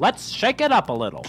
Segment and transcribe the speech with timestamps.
[0.00, 1.26] Let's shake it up a little.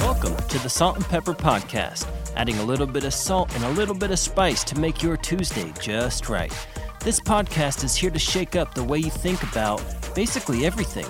[0.00, 3.70] Welcome to the Salt and Pepper Podcast, adding a little bit of salt and a
[3.70, 6.52] little bit of spice to make your Tuesday just right.
[7.00, 9.82] This podcast is here to shake up the way you think about
[10.14, 11.06] basically everything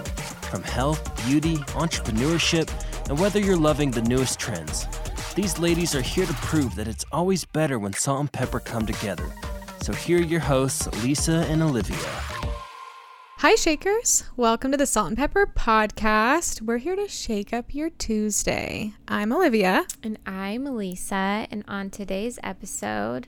[0.48, 2.70] from health, beauty, entrepreneurship,
[3.09, 4.86] and whether you're loving the newest trends.
[5.34, 8.86] These ladies are here to prove that it's always better when salt and pepper come
[8.86, 9.26] together.
[9.82, 11.98] So here are your hosts, Lisa and Olivia.
[13.39, 14.22] Hi, Shakers.
[14.36, 16.62] Welcome to the Salt and Pepper Podcast.
[16.62, 18.94] We're here to shake up your Tuesday.
[19.08, 19.86] I'm Olivia.
[20.04, 21.48] And I'm Lisa.
[21.50, 23.26] And on today's episode,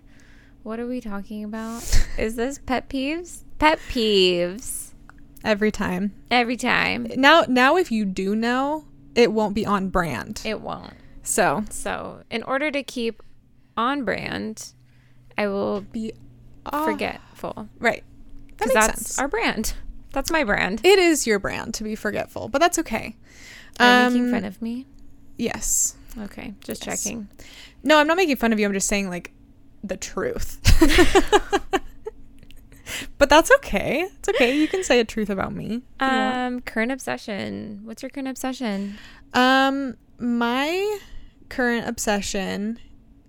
[0.62, 2.06] what are we talking about?
[2.18, 3.42] Is this pet peeves?
[3.58, 4.92] Pet peeves.
[5.42, 6.14] Every time.
[6.30, 7.08] Every time.
[7.16, 8.84] Now, now, if you do know,
[9.16, 10.42] it won't be on brand.
[10.44, 10.94] It won't.
[11.26, 13.22] So, So, in order to keep
[13.76, 14.72] on brand,
[15.36, 16.12] I will be
[16.72, 17.68] oh, forgetful.
[17.78, 18.04] Right.
[18.04, 19.18] That Because makes that's sense.
[19.18, 19.74] our brand.
[20.12, 20.80] That's my brand.
[20.84, 23.16] it is your brand to be forgetful, but that's okay.
[23.78, 24.86] Are you making Um, fun of me?
[25.36, 25.96] Yes.
[26.18, 27.02] Okay, just yes.
[27.04, 27.28] checking.
[27.82, 28.64] No, I'm not making fun of you.
[28.66, 29.32] I'm just saying like
[29.84, 30.58] the truth.
[33.18, 34.08] but that's okay.
[34.18, 34.56] It's okay.
[34.56, 35.82] You can say a truth about me.
[36.00, 37.80] Um, current obsession.
[37.84, 38.96] What's your current obsession?
[39.34, 40.98] Um, my
[41.48, 42.78] current obsession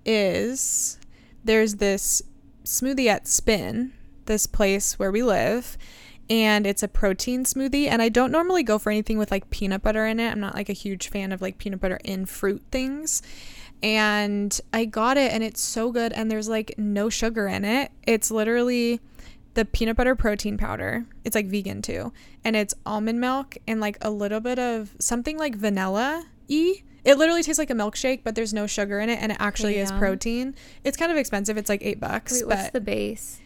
[0.06, 1.00] is
[1.44, 2.22] there's this
[2.64, 3.94] smoothie at Spin,
[4.26, 5.78] this place where we live,
[6.30, 7.88] and it's a protein smoothie.
[7.88, 10.32] And I don't normally go for anything with like peanut butter in it.
[10.32, 13.22] I'm not like a huge fan of like peanut butter in fruit things.
[13.82, 16.12] And I got it, and it's so good.
[16.14, 17.92] And there's like no sugar in it.
[18.06, 19.00] It's literally
[19.54, 21.06] the peanut butter protein powder.
[21.24, 22.12] It's like vegan too.
[22.44, 26.84] And it's almond milk and like a little bit of something like vanilla y.
[27.08, 29.78] It literally tastes like a milkshake, but there's no sugar in it and it actually
[29.78, 29.98] is Yeah.
[30.00, 30.56] protein.
[30.84, 31.58] It's kind of expensive.
[31.58, 32.34] It's like eight bucks.
[32.34, 33.40] Wait, what's the base?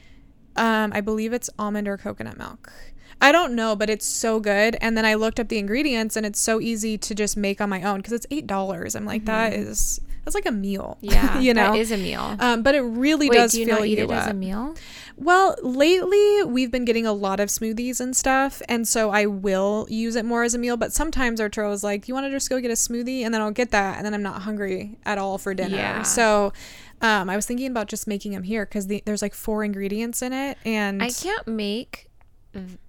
[0.58, 2.74] um, I believe it's almond or coconut milk.
[3.22, 4.76] I don't know, but it's so good.
[4.82, 7.70] And then I looked up the ingredients and it's so easy to just make on
[7.70, 8.96] my own because it's eight dollars.
[8.96, 10.98] I'm like, that is that's like a meal.
[11.12, 11.74] Yeah, you know.
[11.74, 12.36] that is a meal.
[12.40, 14.34] um, but it really Wait, does do you feel not eat you it as a
[14.34, 14.76] meal?
[15.18, 19.88] Well, lately we've been getting a lot of smoothies and stuff, and so I will
[19.90, 20.78] use it more as a meal.
[20.78, 23.42] But sometimes Arturo is like, "You want to just go get a smoothie?" And then
[23.42, 25.76] I'll get that, and then I'm not hungry at all for dinner.
[25.76, 26.04] Yeah.
[26.04, 26.54] So,
[27.02, 30.22] um, I was thinking about just making them here because the, there's like four ingredients
[30.22, 32.11] in it, and I can't make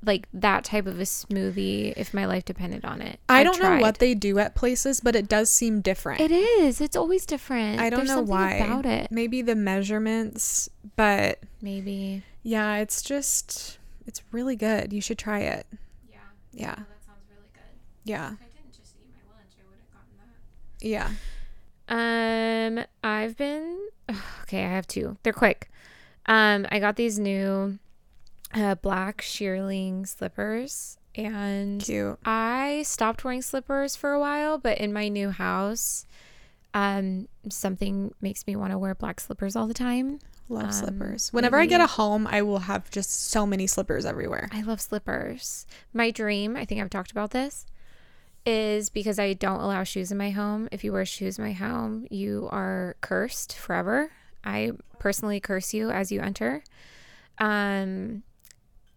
[0.05, 3.21] like that type of a smoothie if my life depended on it.
[3.29, 6.21] I I've don't know what they do at places, but it does seem different.
[6.21, 6.81] It is.
[6.81, 7.81] It's always different.
[7.81, 8.55] I don't There's know why.
[8.55, 9.11] about it.
[9.11, 12.23] Maybe the measurements, but Maybe.
[12.43, 14.93] yeah, it's just it's really good.
[14.93, 15.67] You should try it.
[16.11, 16.19] Yeah.
[16.53, 17.63] Yeah, that sounds really good.
[18.05, 20.87] yeah, If I didn't just eat my lunch, I would have gotten that.
[20.87, 21.11] yeah.
[21.89, 23.79] Um, I've been
[24.43, 24.65] okay.
[24.65, 25.17] I have two.
[25.23, 25.71] They're quick.
[26.27, 27.79] Um, I got these new
[28.55, 32.19] uh, black shearling slippers, and Cute.
[32.25, 36.07] I stopped wearing slippers for a while, but in my new house,
[36.75, 40.19] um, something makes me want to wear black slippers all the time.
[40.49, 41.33] Love Um, slippers.
[41.33, 44.49] Whenever I get a home, I will have just so many slippers everywhere.
[44.53, 45.67] I love slippers.
[45.95, 47.65] My dream, I think I've talked about this,
[48.45, 50.69] is because I don't allow shoes in my home.
[50.73, 54.11] If you wear shoes in my home, you are cursed forever.
[54.45, 56.65] I personally curse you as you enter.
[57.39, 58.25] Um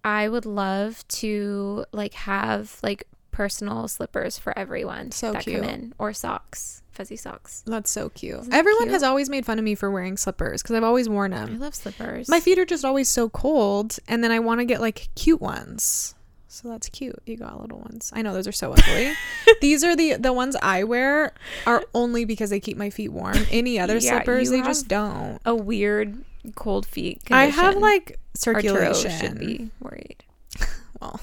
[0.06, 5.62] I would love to like have like personal slippers for everyone So that cute.
[5.62, 7.64] come in or socks, fuzzy socks.
[7.66, 8.40] That's so cute.
[8.40, 8.94] Isn't Everyone cute?
[8.94, 11.58] has always made fun of me for wearing slippers because I've always worn them I
[11.58, 12.30] love slippers.
[12.30, 15.42] My feet are just always so cold, and then I want to get like cute
[15.42, 16.16] ones.
[16.48, 17.20] So that's cute.
[17.26, 18.14] You got little ones.
[18.16, 19.12] I know those are so ugly.
[19.62, 21.34] These are the the ones I wear
[21.68, 23.36] are only because they keep my feet warm.
[23.52, 25.40] Any other Yeah, slippers, they just don't.
[25.46, 26.24] a weird
[26.54, 29.12] cold feet I have like Arturo circulation.
[29.20, 30.24] should be worried.
[31.02, 31.20] well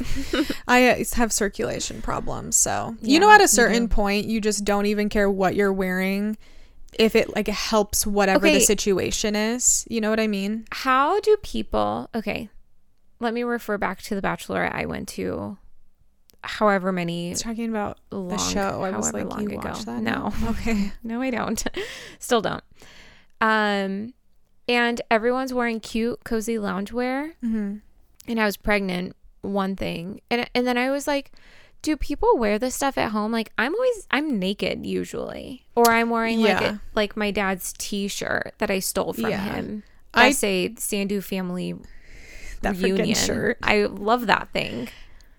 [0.69, 4.85] i uh, have circulation problems so you know at a certain point you just don't
[4.85, 6.37] even care what you're wearing
[6.99, 11.37] if it like helps whatever the situation is you know what i mean How do
[11.43, 12.51] people okay,
[13.19, 15.57] let me refer back to the bachelorette I went to
[16.45, 19.69] however many talking about long, the show i was like long you ago.
[19.71, 20.33] watched that no.
[20.49, 21.65] okay No, I don't.
[22.19, 22.65] Still don't.
[23.41, 24.13] Um
[24.73, 27.77] and everyone's wearing cute cozy loungewear mm-hmm.
[28.27, 30.21] and I was pregnant one thing.
[30.31, 31.33] And and then I was like
[31.83, 33.33] do people wear this stuff at home?
[33.33, 38.55] Like I'm always I'm naked usually, or I'm wearing like a, like my dad's T-shirt
[38.59, 39.41] that I stole from Yeah.
[39.41, 39.83] him.
[40.15, 41.75] I- I say Sandu family
[42.63, 43.59] That freaking reunion shirt.
[43.63, 44.89] I love that thing.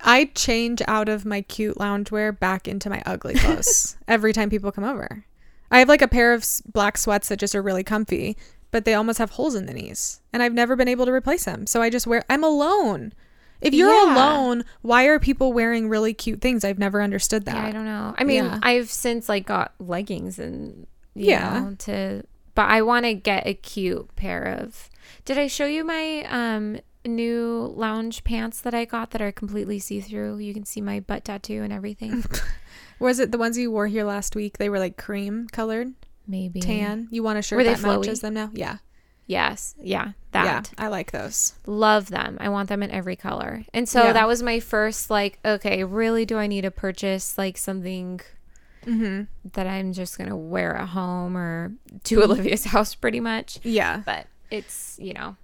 [0.01, 4.71] I change out of my cute loungewear back into my ugly clothes every time people
[4.73, 5.23] come over.
[5.71, 8.35] I have like a pair of black sweats that just are really comfy,
[8.73, 10.19] but they almost have holes in the knees.
[10.33, 11.67] And I've never been able to replace them.
[11.67, 13.13] So I just wear I'm alone.
[13.61, 14.13] If you're Yeah.
[14.15, 16.65] alone, why are people wearing really cute things?
[16.65, 17.55] I've never understood that.
[17.55, 18.13] Yeah, I don't know.
[18.17, 18.59] I mean, Yeah.
[18.61, 21.59] I've since like got leggings and you Yeah.
[21.59, 22.23] know, to
[22.55, 24.89] but I want to get a cute pair of.
[25.25, 29.77] Did I show you my um new lounge pants that I got that are completely
[29.79, 30.39] see-through?
[30.39, 32.23] You can see my butt tattoo and everything.
[32.99, 34.57] Was it the ones you wore here last week?
[34.57, 35.93] They were like cream colored,
[36.27, 37.07] Maybe tan.
[37.11, 38.21] You want a shirt Were they that matches flowy?
[38.21, 38.49] them now?
[38.53, 38.77] Yeah.
[39.25, 40.69] Yes, yeah, that.
[40.77, 41.53] Yeah, I like those.
[41.65, 42.37] love them.
[42.41, 43.63] I want them in every color.
[43.73, 44.13] And so Yeah.
[44.13, 48.19] that was my first like, okay, really do I need to purchase like something
[48.85, 49.27] Mhm.
[49.53, 51.71] that I'm just to wear at home or
[52.03, 53.59] to Olivia's house pretty much.
[53.63, 54.01] Yeah.
[54.05, 55.37] But it's, you know,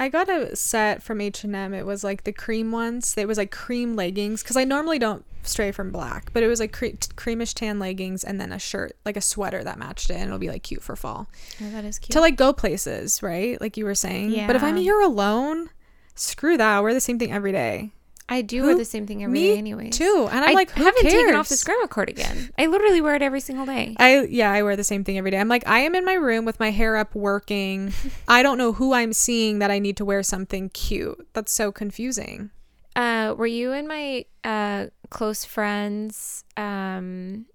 [0.00, 1.72] I got a set from H&M.
[1.74, 3.14] It was like the cream ones.
[3.16, 6.60] It was like cream leggings cuz I normally don't stray from black, but it was
[6.60, 10.14] like cre- creamish tan leggings and then a shirt, like a sweater that matched it
[10.14, 11.28] and it'll be like cute for fall.
[11.62, 12.12] oh, that is cute.
[12.12, 13.60] To like go places, right?
[13.60, 14.30] Like you were saying.
[14.30, 14.46] Yeah.
[14.46, 15.70] But if I'm here alone,
[16.14, 16.76] screw that.
[16.78, 17.90] I wear the same thing every day.
[18.28, 19.90] I do Who- wear the same thing every Me day anyway.
[19.90, 20.28] too.
[20.30, 21.12] And I'm I like, who haven't cares?
[21.12, 22.50] taken off this grandma cardigan.
[22.56, 23.94] I literally wear it every single day.
[23.98, 25.38] I yeah, I wear the same thing every day.
[25.38, 27.92] I'm like, I am in my room with my hair up working.
[28.28, 31.26] I don't know who I'm seeing that I need to wear something cute.
[31.34, 32.50] That's so confusing.
[32.94, 37.46] Uh, were you in my uh close friends um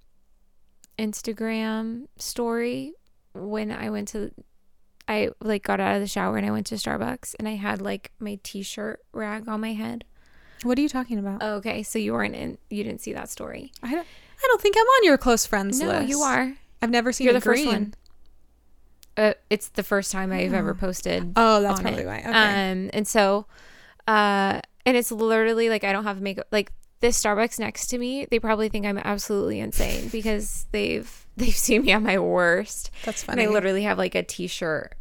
[0.97, 2.93] Instagram story
[3.33, 4.31] when I went to
[5.07, 7.81] I like got out of the shower and I went to Starbucks and I had
[7.81, 10.03] like my t-shirt rag on my head.
[10.63, 11.41] What are you talking about?
[11.43, 13.71] Okay, so you weren't in you didn't see that story.
[13.83, 14.07] I don't
[14.43, 16.09] I don't think I'm on your close friends No, list.
[16.09, 16.53] you are.
[16.81, 17.73] I've never seen You're the first green.
[17.73, 17.93] one.
[19.17, 21.33] Uh, it's the first time I've ever posted.
[21.35, 22.05] Oh, that's probably it.
[22.05, 22.19] why.
[22.19, 22.71] Okay.
[22.71, 23.47] Um, and so,
[24.07, 26.47] uh, and it's literally like I don't have makeup.
[26.51, 31.55] Like this Starbucks next to me, they probably think I'm absolutely insane because they've they've
[31.55, 32.89] seen me at my worst.
[33.05, 33.43] that's And funny.
[33.45, 34.95] I literally have like a t-shirt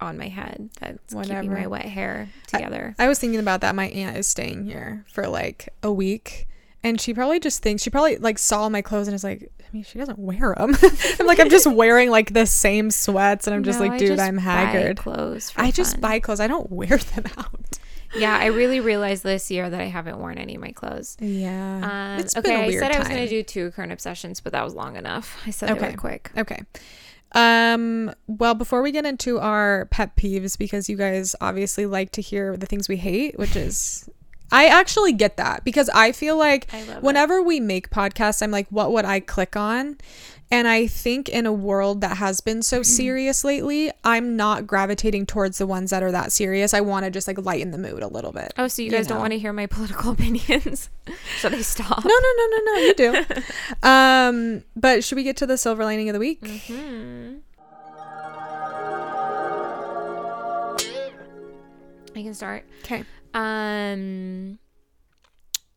[0.00, 1.50] on my head that's keeping Whatever.
[1.50, 2.94] my wet hair together.
[2.98, 3.74] I was thinking about that.
[3.74, 6.46] My aunt is staying here for like a week.
[6.84, 9.64] And she probably just thinks she probably like saw my clothes and is like, I
[9.72, 10.76] mean, she doesn't wear them.
[11.18, 13.98] I'm like, I'm just wearing like the same sweats, and I'm just No, like, I
[13.98, 14.96] dude, just I'm haggard.
[14.96, 15.52] Clothes.
[15.56, 16.38] I just buy clothes.
[16.38, 17.67] I don't wear them out.
[18.16, 21.16] Yeah, I really realized this year that I haven't worn any of my clothes.
[21.20, 22.14] Yeah.
[22.14, 24.64] Um, It's okay, I said I was going to do two current obsessions, but that
[24.64, 25.38] was long enough.
[25.46, 25.88] I said it Okay.
[25.88, 26.30] real quick.
[26.36, 26.62] Okay.
[27.32, 32.22] Um well before we get into our pet peeves because you guys obviously like to
[32.22, 34.08] hear the things we hate, which is
[34.50, 37.02] I actually get that because I feel like I love it.
[37.02, 39.98] whenever we make podcasts I'm like what would I click on?
[40.50, 45.26] And I think in a world that has been so serious lately, I'm not gravitating
[45.26, 46.72] towards the ones that are that serious.
[46.72, 48.54] I want to just like lighten the mood a little bit.
[48.56, 50.88] Oh, so you you guys don't want to hear my political opinions?
[51.36, 52.02] Should I stop?
[52.02, 53.24] No, no, no, no, no, you do.
[53.86, 56.40] um, but should we get to the silver lining of the week?
[56.40, 57.36] Mm-hmm.
[62.16, 62.64] I can start.
[62.84, 63.04] Okay.
[63.34, 64.58] Um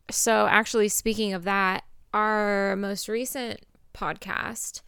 [0.09, 1.83] so actually speaking of that,
[2.13, 3.59] our most recent
[3.93, 4.81] podcast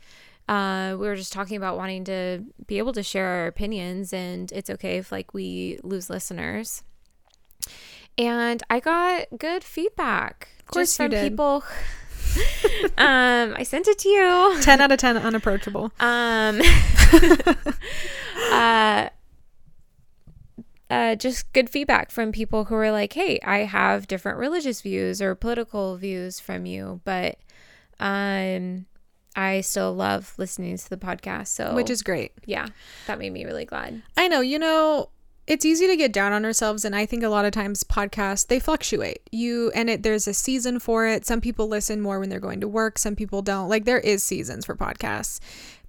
[0.49, 4.51] uh we were just talking about wanting to be able to share our opinions and
[4.51, 6.83] it's okay if like we lose listeners.
[8.17, 11.23] And I got good feedback Of course just from did.
[11.29, 11.63] people
[12.97, 14.57] um I sent it to you.
[14.61, 15.91] 10 out of 10 unapproachable.
[15.99, 16.61] Um,
[18.51, 19.09] uh,
[20.89, 25.21] uh, just good feedback from people who were like, "Hey, I have different religious views
[25.21, 27.37] or political views from you, but
[27.99, 28.85] um,
[29.35, 32.31] I still love listening to the podcast." So, Which is great.
[32.45, 32.67] yeah,
[33.07, 34.01] that made me really glad.
[34.17, 35.09] I know, you know,
[35.45, 38.47] it's easy to get down on ourselves and I think a lot of times podcasts
[38.47, 39.21] they fluctuate.
[39.31, 41.25] You and it there's a season for it.
[41.25, 43.67] Some people listen more when they're going to work, some people don't.
[43.69, 45.39] Like there is seasons for podcasts.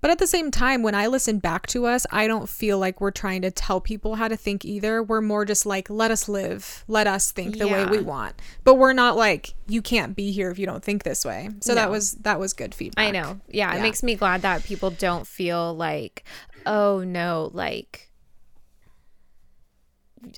[0.05, 3.01] But at the same time, when I listen back to us, I don't feel like
[3.01, 5.03] we're trying to tell people how to think either.
[5.03, 8.35] We're more just like, let us live, let us think the way we want.
[8.65, 11.49] But we're not like, you can't be here if you don't think this way.
[11.63, 13.03] So that was that was good feedback.
[13.03, 13.79] I know, yeah, Yeah.
[13.79, 16.25] it makes me glad that people don't feel like,
[16.67, 18.11] "Oh no, like."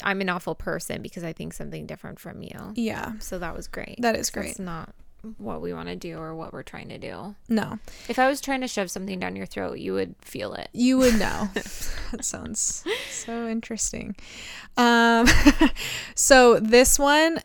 [0.05, 2.73] I'm an awful person because I think something different from you.
[2.77, 3.15] Yeah.
[3.19, 3.97] So that was great.
[4.01, 4.47] That is great.
[4.47, 4.95] That's not
[5.39, 7.35] what we want to do or what we're trying to do.
[7.49, 7.79] No.
[8.09, 10.69] If I was trying to shove something down your throat, you would feel it.
[10.73, 11.49] You would know.
[11.55, 14.17] that sounds so interesting.
[14.77, 15.27] Um,
[16.15, 17.41] so this one,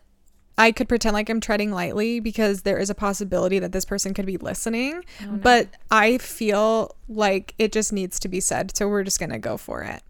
[0.58, 4.12] I could pretend like I'm treading lightly because there is a possibility that this person
[4.14, 8.76] could be listening, but I feel like it just needs to be said.
[8.76, 10.02] So we're just gonna go for it.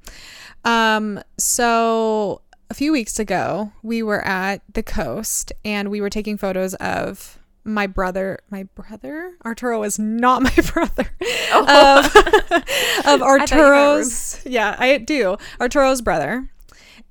[0.64, 6.38] Um, so a few weeks ago, we were at the coast and we were taking
[6.38, 11.10] photos of my brother, my brother Arturo is not my brother.
[11.52, 11.98] Oh.
[11.98, 12.16] Of,
[12.56, 12.62] of
[13.02, 15.36] thought you meant Arturo's, yeah, I do.
[15.60, 16.48] Arturo's brother,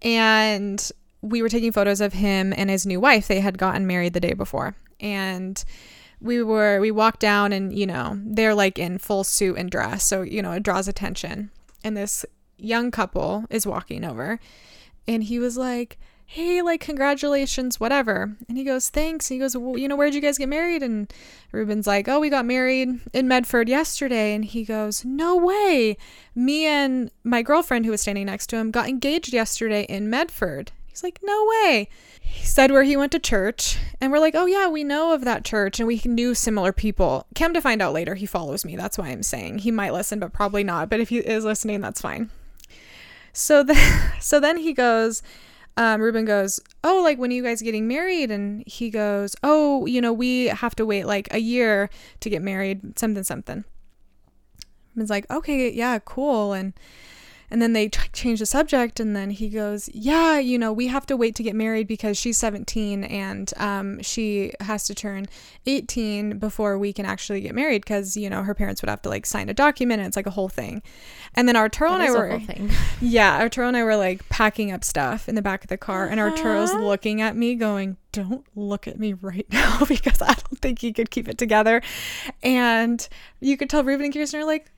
[0.02, 0.92] and
[1.22, 3.28] we were taking photos of him and his new wife.
[3.28, 5.64] They had gotten married the day before, and
[6.20, 10.04] we were we walked down, and you know they're like in full suit and dress,
[10.04, 11.52] so you know it draws attention.
[11.84, 12.26] And this
[12.58, 14.40] young couple is walking over,
[15.08, 15.98] and he was like
[16.32, 18.34] hey, like, congratulations, whatever.
[18.48, 19.30] And he goes, thanks.
[19.30, 20.82] And he goes, well, you know, where'd you guys get married?
[20.82, 21.12] And
[21.52, 24.34] Ruben's like, oh, we got married in Medford yesterday.
[24.34, 25.98] And he goes, no way.
[26.34, 30.72] Me and my girlfriend, who was standing next to him, got engaged yesterday in Medford.
[30.88, 31.90] He's like, no way.
[32.22, 33.78] He said where he went to church.
[34.00, 37.28] And we're like, oh, yeah, we know of that church and we knew similar people.
[37.36, 38.78] Come to find out later, he follows me.
[38.78, 40.90] That's why I'm saying he might listen, but probably not.
[40.90, 42.30] But if he is listening, that's fine.
[43.34, 45.22] So then, so then he goes,
[45.78, 48.32] um, Ruben goes, Oh, like when are you guys getting married?
[48.32, 52.42] And he goes, Oh, you know, we have to wait like a year to get
[52.42, 53.64] married, something, something.
[54.96, 56.54] Ruben's like, Okay, yeah, cool.
[56.54, 56.74] And
[57.52, 60.88] and then they ch- change the subject, and then he goes, "Yeah, you know, we
[60.88, 65.28] have to wait to get married because she's 17 and um, she has to turn
[65.68, 69.10] 18 before we can actually get married because you know her parents would have to
[69.10, 70.82] like sign a document, and it's like a whole thing."
[71.36, 72.70] And then Arturo and I were, whole thing.
[73.02, 76.08] yeah, Arturo and I were like packing up stuff in the back of the car,
[76.08, 76.84] and Arturo's Uh-huh.
[76.86, 80.94] looking at me, going, "Don't look at me right now because I don't think he
[80.94, 81.82] could keep it together."
[82.44, 83.08] And
[83.40, 84.72] you could tell Ruben and Kirsten are like,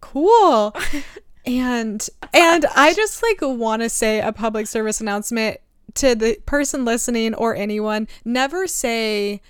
[0.00, 0.74] "Cool."
[1.48, 5.58] and and I just like want to say a public service announcement
[5.94, 9.40] to the person listening or anyone: never say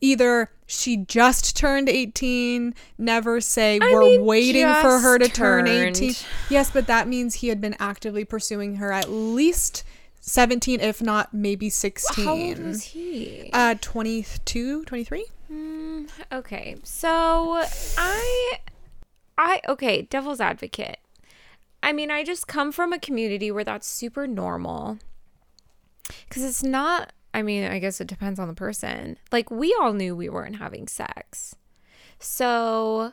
[0.00, 5.36] either she just turned 18 never say I we're mean, waiting for her to just
[5.36, 6.14] turn 18
[6.48, 9.84] yes but that means he had been actively pursuing her at least
[10.20, 13.50] 17 if not maybe 16 How old was he?
[13.52, 17.62] uh 22 23 Mm, okay, so
[17.98, 18.52] I,
[19.36, 20.98] I okay, devil's advocate.
[21.82, 24.98] I mean, I just come from a community where that's super normal.
[26.28, 27.12] Because it's not.
[27.32, 29.18] I mean, I guess it depends on the person.
[29.32, 31.56] Like we all knew we weren't having sex,
[32.18, 33.12] so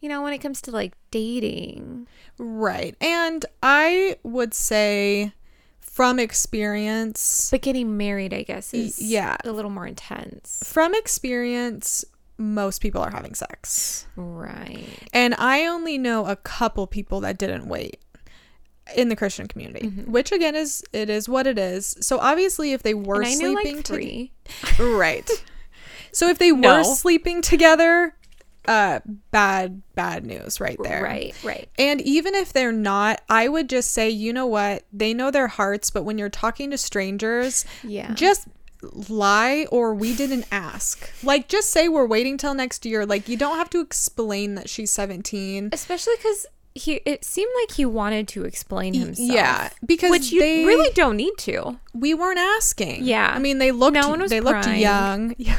[0.00, 5.32] you know when it comes to like dating, right and i would say
[5.80, 9.36] from experience but getting married, I guess is yeah.
[9.44, 12.04] a little more intense, from experience
[12.38, 14.86] most people are having sex right?
[15.12, 17.98] And I only know a couple people that didn't wait
[18.96, 20.10] in the Christian community, Mm-hmm.
[20.10, 21.96] which again is it is what it is.
[22.00, 24.32] So obviously, if they were sleeping like to- three.
[24.80, 25.28] right?
[26.14, 26.76] So if they No.
[26.78, 28.14] were sleeping together,
[28.68, 31.02] uh, bad bad news right there.
[31.02, 31.70] Right, right.
[31.78, 34.84] And even if they're not, I would just say, you know what?
[34.92, 38.12] They know their hearts, but when you're talking to strangers, Yeah.
[38.12, 38.46] just
[39.08, 41.10] lie or we didn't ask.
[41.22, 43.06] Like just say we're waiting till next year.
[43.06, 45.70] Like you don't have to explain that she's 17.
[45.72, 50.40] especially because he it seemed like he wanted to explain himself Yeah, because which you
[50.40, 53.04] they really don't need to we weren't asking.
[53.04, 53.30] Yeah.
[53.34, 54.80] I mean they looked No one was they looked prying.
[54.80, 55.34] young.
[55.38, 55.58] Yeah.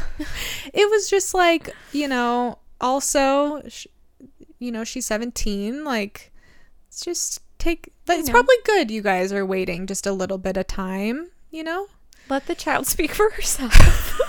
[0.73, 3.87] it was just like, you know, also sh-
[4.59, 6.31] you know, she's 17 like
[6.87, 10.67] it's just take it's probably good you guys are waiting just a little bit of
[10.67, 11.87] time, you know?
[12.29, 14.19] Let the child speak for herself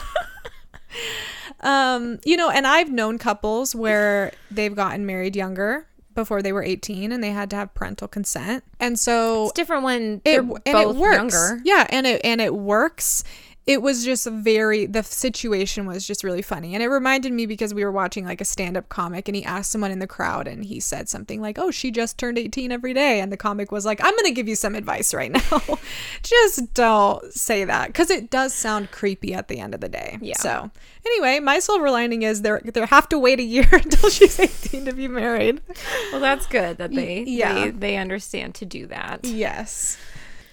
[1.61, 6.63] Um, you know, and I've known couples where they've gotten married younger before they were
[6.63, 8.63] 18 and they had to have parental consent.
[8.79, 11.17] And so it's different when it they're and both it works.
[11.17, 13.25] younger Yeah, and it and it works.
[13.67, 16.75] It was just very the situation was just really funny.
[16.75, 19.71] And it reminded me because we were watching like a stand-up comic and he asked
[19.71, 22.93] someone in the crowd and he said something like, "Oh, she just turned 18 every
[22.93, 25.63] day." And the comic was like, "I'm going to give you some advice right now.
[26.23, 30.19] just don't say that cuz it does sound creepy at the end of the day."
[30.21, 30.37] Yeah.
[30.37, 30.71] So,
[31.07, 34.85] anyway, my silver lining is they they have to wait a year until she's 18
[34.85, 35.61] to be married.
[36.13, 37.55] well that's good that they yeah.
[37.55, 39.97] they, they understand to do that Yes.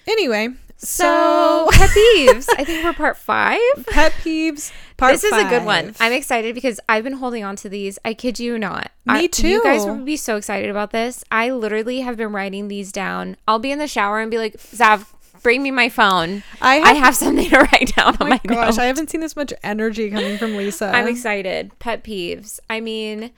[0.08, 0.50] Anyway,
[0.84, 5.64] so pet peeves i think we're part five pet peeves part this is a good
[5.64, 9.14] one i'm excited because i've been holding on to these i kid you not Me
[9.14, 12.92] I- you guys would be so excited about this i literally have been writing these
[12.92, 15.06] down i'll be in the shower and be like zav
[15.44, 18.42] bring me my phone I i have- have something to write down Oh on my
[18.44, 18.78] my, gosh, notes.
[18.80, 20.88] I haven't seen this much energy coming from Lisa.
[20.94, 21.72] I'm excited.
[21.80, 22.60] Pet peeves.
[22.70, 23.32] I mean,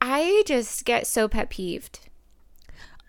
[0.00, 2.00] I just get so pet peeved.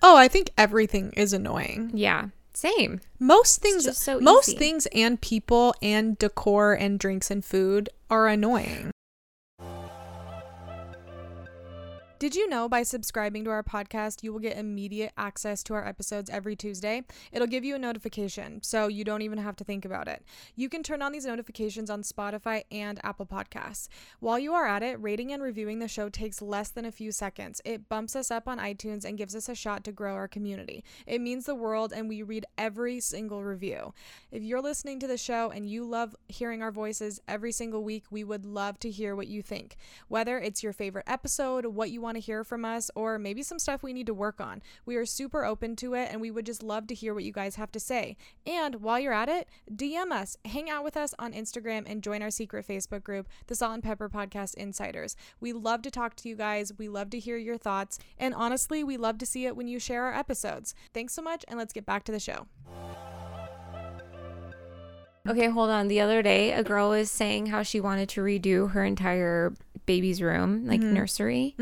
[0.03, 1.91] oh, I think everything is annoying.
[1.93, 3.01] Yeah, same.
[3.19, 4.57] Most things, so most easy.
[4.57, 8.91] things, and people, and decor, and drinks and food are annoying.
[12.21, 15.87] Did you know by subscribing to our podcast, you will get immediate access to our
[15.87, 17.01] episodes every Tuesday?
[17.31, 20.23] It'll give you a notification, so you don't even have to think about it.
[20.55, 23.87] You can turn on these notifications on Spotify and Apple Podcasts.
[24.19, 27.11] While you are at it, rating and reviewing the show takes less than a few
[27.11, 27.59] seconds.
[27.65, 30.83] It bumps us up on iTunes and gives us a shot to grow our community.
[31.07, 33.95] It means the world, and we read every single review.
[34.31, 38.03] If you're listening to the show and you love hearing our voices every single week,
[38.11, 39.75] we would love to hear what you think.
[40.07, 43.59] Whether it's your favorite episode, what you want to hear from us, or maybe some
[43.59, 44.61] stuff we need to work on.
[44.85, 47.31] We are super open to it and we would just love to hear what you
[47.31, 48.17] guys have to say.
[48.45, 52.21] And while you're at it, DM us, hang out with us on Instagram, and join
[52.21, 55.15] our secret Facebook group, the Salt and Pepper Podcast Insiders.
[55.39, 56.73] We love to talk to you guys.
[56.77, 57.99] We love to hear your thoughts.
[58.17, 60.73] And honestly, we love to see it when you share our episodes.
[60.93, 62.47] Thanks so much, and let's get back to the show.
[65.27, 65.87] Okay, hold on.
[65.87, 69.53] The other day, a girl was saying how she wanted to redo her entire
[69.85, 71.55] baby's room, like nursery,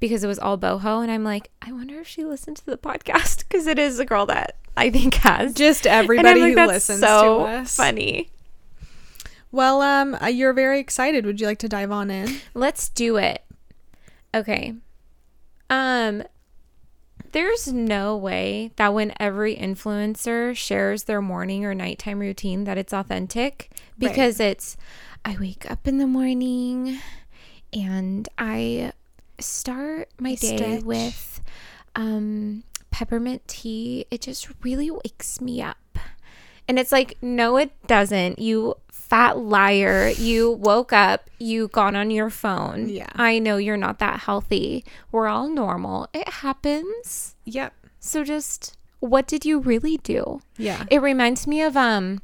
[0.00, 1.02] because it was all boho.
[1.02, 4.04] And I'm like, I wonder if she listened to the podcast because it is a
[4.04, 5.54] girl that I think has.
[5.54, 7.76] Just everybody like, who "That's listens so to us.
[7.76, 8.30] funny.
[9.52, 11.24] Well, um, uh, you're very excited.
[11.26, 12.38] Would you like to dive on in?
[12.54, 13.44] Let's do it.
[14.34, 14.74] Okay.
[15.70, 16.24] Um
[17.32, 22.92] there's no way that when every influencer shares their morning or nighttime routine that it's
[22.92, 24.76] authentic because it's
[25.24, 26.98] I wake up in the morning
[27.74, 28.92] and I
[29.40, 30.82] start my day stretch.
[30.84, 31.42] with
[31.96, 34.06] um peppermint tea.
[34.10, 35.78] It just really wakes me up.
[36.66, 38.38] And it's like, no, it doesn't.
[38.38, 40.08] You fat liar.
[40.08, 42.88] You woke up, you got on your phone.
[42.88, 43.10] Yeah.
[43.16, 44.84] I know you're not that healthy.
[45.12, 46.08] We're all normal.
[46.14, 47.34] It happens.
[47.44, 47.74] Yep.
[48.00, 50.40] So just what did you really do?
[50.56, 50.84] Yeah.
[50.90, 52.22] It reminds me of um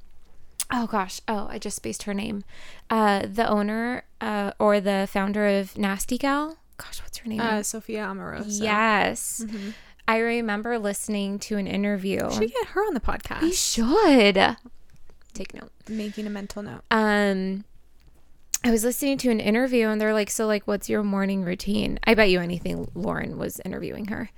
[0.72, 2.44] oh gosh, oh, I just spaced her name.
[2.88, 6.56] Uh the owner uh or the founder of Nasty Gal.
[6.76, 7.40] Gosh, what's her name?
[7.40, 8.44] Uh, Sophia Amoruso.
[8.48, 9.44] yes.
[10.08, 12.26] I remember listening to an interview.
[12.26, 13.42] We should get her on the podcast.
[13.42, 14.56] we should
[15.34, 15.70] take note.
[15.88, 16.82] Making a mental note.
[16.90, 17.64] um
[18.62, 21.98] I was listening to an interview and they're like, So like what's your morning routine?
[22.04, 24.30] I bet you anything Lauren was interviewing her.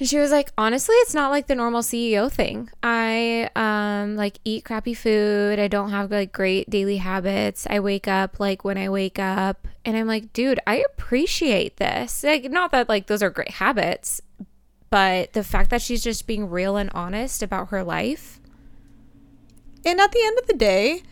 [0.00, 2.70] And she was like, honestly, it's not like the normal CEO thing.
[2.82, 5.58] I um like eat crappy food.
[5.58, 7.66] I don't have like great daily habits.
[7.68, 9.68] I wake up like when I wake up.
[9.84, 12.24] And I'm like, dude, I appreciate this.
[12.24, 14.22] Like not that like those are great habits,
[14.88, 18.40] but the fact that she's just being real and honest about her life.
[19.84, 21.02] And at the end of the day,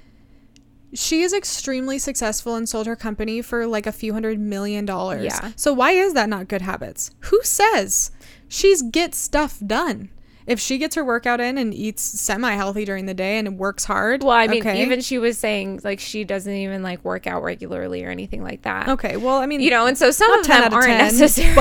[0.94, 5.24] she is extremely successful and sold her company for like a few hundred million dollars.
[5.24, 5.53] Yeah.
[5.57, 7.11] So why is that not good habits?
[7.20, 8.11] Who says?
[8.48, 10.11] She's get stuff done.
[10.48, 13.84] If she gets her workout in and eats semi healthy during the day and works
[13.84, 14.22] hard.
[14.22, 14.82] Well, I mean, okay.
[14.82, 18.62] even she was saying like she doesn't even like work out regularly or anything like
[18.62, 18.88] that.
[18.88, 21.54] Okay, well, I mean, You know, and so some of them of aren't 10, necessarily.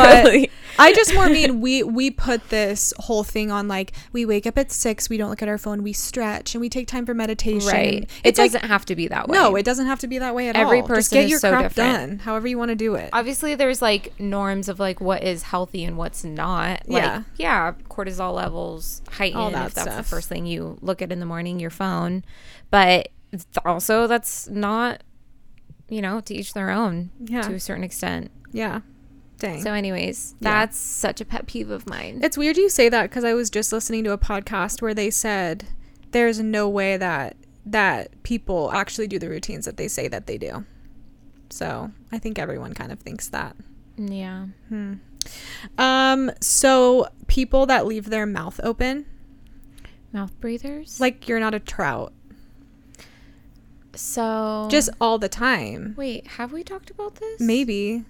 [0.47, 4.45] but I just more mean we we put this whole thing on like we wake
[4.47, 7.05] up at six, we don't look at our phone, we stretch, and we take time
[7.05, 7.67] for meditation.
[7.69, 8.03] right.
[8.03, 9.37] It It's like doesn't have to be that way.
[9.37, 10.87] no, it doesn't have to be that way at Every all.
[10.87, 12.09] Just person get is your so crap different.
[12.09, 13.09] done, however you want to do it.
[13.11, 16.87] obviously there's like norms of like what is healthy and what's not.
[16.87, 17.23] Like, Yeah.
[17.37, 18.76] yeah, cortisol levels
[19.11, 21.69] heighten All if that that's the first thing you look at in the morning, your
[21.69, 22.23] phone.
[22.71, 23.09] But
[23.65, 25.03] also that's not,
[25.89, 27.41] you know, to each their own Yeah.
[27.41, 28.31] to a certain extent.
[28.51, 28.81] Yeah,
[29.39, 29.61] dang.
[29.61, 30.51] So, anyways, Yeah.
[30.65, 32.19] that's such a pet peeve of mine.
[32.23, 35.09] it's weird you say that because I was just listening to a podcast where they
[35.09, 35.65] said
[36.11, 37.35] there's no way that
[37.65, 40.65] that people actually do the routines that they say that they do.
[41.49, 43.55] So I think everyone kind of thinks that.
[43.97, 44.45] yeah.
[44.69, 44.93] Hmm.
[45.77, 49.05] Um, so people that leave their mouth open,
[50.13, 50.99] Mouth breathers.
[50.99, 52.13] like you're not a trout,
[53.95, 55.93] so just all the time.
[55.97, 57.39] wait, have we talked about this?
[57.41, 58.03] Maybe.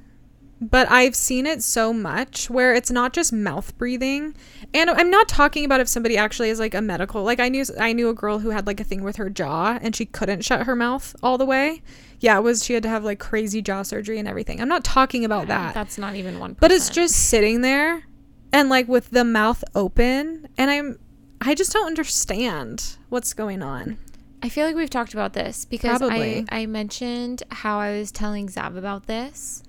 [0.59, 4.33] But I've seen it so much where it's not just mouth breathing.
[4.73, 7.23] And I'm not talking about if somebody actually is like a medical.
[7.23, 9.77] Like I knew I knew a girl who had like a thing with her jaw
[9.81, 11.83] and she couldn't shut her mouth all the way.
[12.19, 14.59] Yeah, it was she had to have like crazy jaw surgery and everything.
[14.59, 15.73] I'm not talking about that.
[15.73, 16.57] That's not even one.
[16.59, 18.03] but it's just sitting there
[18.51, 20.99] and like with the mouth open and I'm
[21.39, 23.97] I just don't understand what's going on.
[24.41, 26.45] I feel like we've talked about this because Probably.
[26.49, 29.63] I I mentioned how I was telling Zav about this,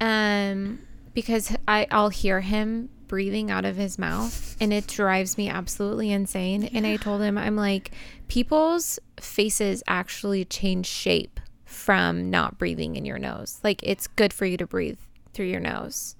[0.00, 0.80] um,
[1.14, 6.12] because I I'll hear him breathing out of his mouth and it drives me absolutely
[6.12, 6.64] insane.
[6.72, 7.90] And I told him I'm like
[8.28, 11.39] people's faces actually change shape
[11.80, 13.58] from not breathing in your nose.
[13.64, 14.98] Like it's good for you to breathe
[15.32, 16.14] through your nose.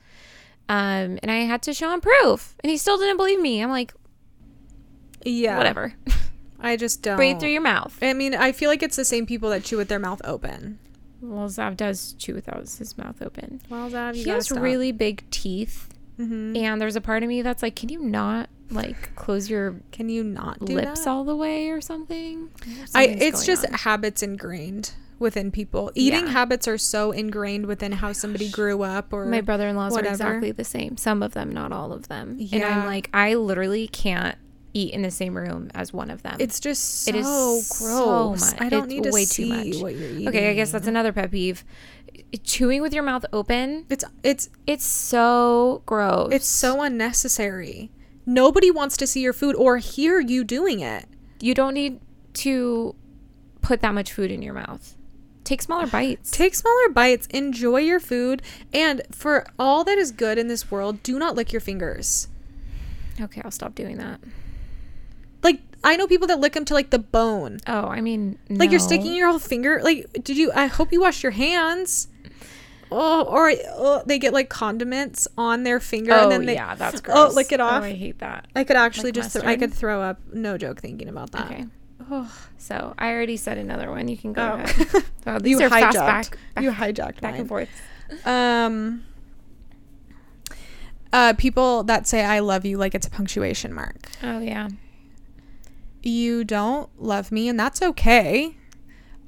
[0.68, 3.60] Um, and I had to show him proof, and he still didn't believe me.
[3.62, 3.92] I'm like,
[5.24, 5.56] Yeah.
[5.58, 5.94] whatever,
[6.60, 7.98] I just don't breathe through your mouth.
[8.02, 10.78] I mean, I feel like it's the same people that chew with their mouth open.
[11.20, 13.60] Well, Zav does chew without his mouth open.
[13.68, 14.60] Well, Zav, you He has stop.
[14.62, 16.56] really big teeth, Mhm.
[16.56, 20.08] and there's a part of me that's like, can you not like close your Can
[20.08, 21.10] you not lips that?
[21.10, 22.48] all the way or something?
[22.94, 23.72] I, it's just on.
[23.72, 25.92] habits ingrained within people.
[25.94, 26.33] Eating Yeah.
[26.33, 30.64] habits are so ingrained within how somebody grew up or my brother-in-laws are exactly the
[30.64, 30.96] same.
[30.96, 32.35] Some of them, not all of them.
[32.38, 32.56] Yeah.
[32.56, 34.37] And I'm like, I literally can't
[34.72, 36.37] eat in the same room as one of them.
[36.38, 37.66] It's just so It is gross.
[37.68, 38.61] so much.
[38.61, 39.83] I don't It's need to way see too much.
[39.83, 40.28] what you're eating.
[40.28, 40.50] okay.
[40.50, 41.64] I guess that's another pet peeve.
[42.44, 43.87] Chewing with your mouth open.
[43.90, 46.33] it's it's It's so gross.
[46.33, 47.90] it's so unnecessary.
[48.26, 51.06] Nobody wants to see your food or hear you doing it.
[51.40, 51.98] you don't need
[52.35, 52.94] to
[53.62, 54.94] put that much food in your mouth.
[55.50, 56.30] Take smaller bites.
[56.30, 58.40] Take smaller bites, enjoy your food,
[58.72, 62.28] and for all that is good in this world, do not lick your fingers.
[63.20, 64.20] okay, I'll stop doing that.
[65.42, 67.58] Like I know people that lick them to like the bone.
[67.66, 69.80] Oh, I mean, Like you're sticking your whole finger.
[69.82, 70.52] Like, did you?
[70.54, 72.06] I hope you wash your hands.
[72.92, 76.54] Oh, or oh, they get like condiments on their finger, Oh and then they.
[76.54, 77.16] yeah, that's gross.
[77.18, 77.34] Oh, gross.
[77.34, 77.82] lick it oh, off.
[77.82, 78.46] Oh, I hate that.
[78.54, 79.32] I could actually Like just.
[79.32, 80.20] Th- I could throw up.
[80.32, 81.50] No joke, thinking about that.
[81.50, 81.66] Okay.
[82.10, 84.06] Oh, So I already said another one.
[84.08, 84.54] You can go Oh.
[84.62, 85.04] ahead.
[85.26, 86.06] Oh, these you are fast hijacked.
[86.06, 87.40] back, back, you hijacked back mine.
[87.40, 87.68] and forth.
[88.24, 89.04] Um.
[91.12, 93.96] Uh, people that say "I love you" like it's a punctuation mark.
[94.22, 94.68] Oh yeah.
[96.02, 98.56] You don't love me, and that's okay.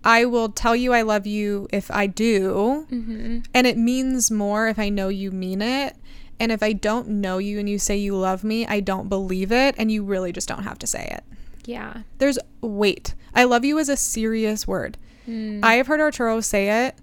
[0.05, 2.87] I will tell you I love you if I do.
[2.91, 3.41] Mm-hmm.
[3.55, 5.97] And it means more if I know you mean it.
[6.41, 9.53] And if I don't know you and you say you love me, I don't believe
[9.53, 9.77] it.
[9.79, 11.25] And you really just don't have to say it.
[11.65, 12.03] Yeah.
[12.19, 13.15] There's weight.
[13.35, 14.99] I love you is a serious word.
[15.29, 15.61] Mm.
[15.63, 16.97] I have heard Arturo say it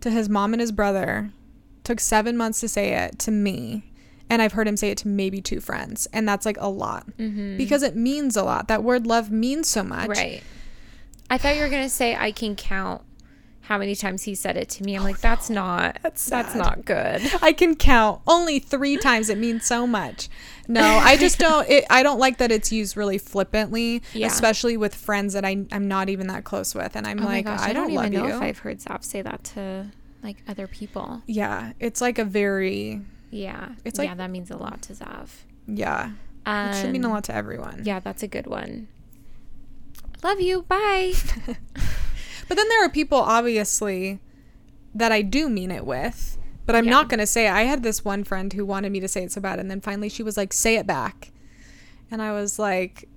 [0.00, 1.30] to his mom and his brother.
[1.84, 3.92] Took seven months to say it to me.
[4.28, 6.06] And I've heard him say it to maybe two friends.
[6.12, 7.56] And that's like a lot mm-hmm.
[7.56, 8.68] because it means a lot.
[8.68, 10.08] That word love means so much.
[10.08, 10.42] right.
[11.28, 13.02] I thought you were gonna say I can count
[13.70, 14.96] how many times he said it to me.
[14.96, 15.96] I'm like, that's not.
[16.02, 17.22] That's That's not good.
[17.40, 19.30] I can count only three times.
[19.30, 20.28] It means so much.
[20.66, 21.68] No, I just don't.
[21.70, 24.26] It, I don't like that it's used really flippantly, Yeah.
[24.26, 27.44] especially with friends that I I'm not even that close with, and I'm oh like,
[27.44, 28.34] gosh, I, don't, love even know you.
[28.34, 29.86] if I've heard Zav say that to
[30.20, 31.22] like other people.
[31.26, 33.68] yeah, it's like a very Yeah.
[33.84, 35.28] It's like yeah, that means a lot to Zav.
[35.68, 36.10] yeah.
[36.44, 37.82] Um, It should mean a lot to everyone.
[37.84, 38.88] Yeah, that's a good one.
[40.24, 40.62] Love you.
[40.62, 41.12] Bye.
[42.50, 44.18] But then there are people obviously
[44.92, 46.36] that I do mean it with,
[46.66, 46.90] but I'm Yeah.
[46.90, 47.46] not gonna say.
[47.46, 47.52] It.
[47.52, 49.80] I had this one friend who wanted me to say it so bad, and then
[49.80, 51.30] finally she was like, "Say it back,"
[52.10, 53.08] and I was like.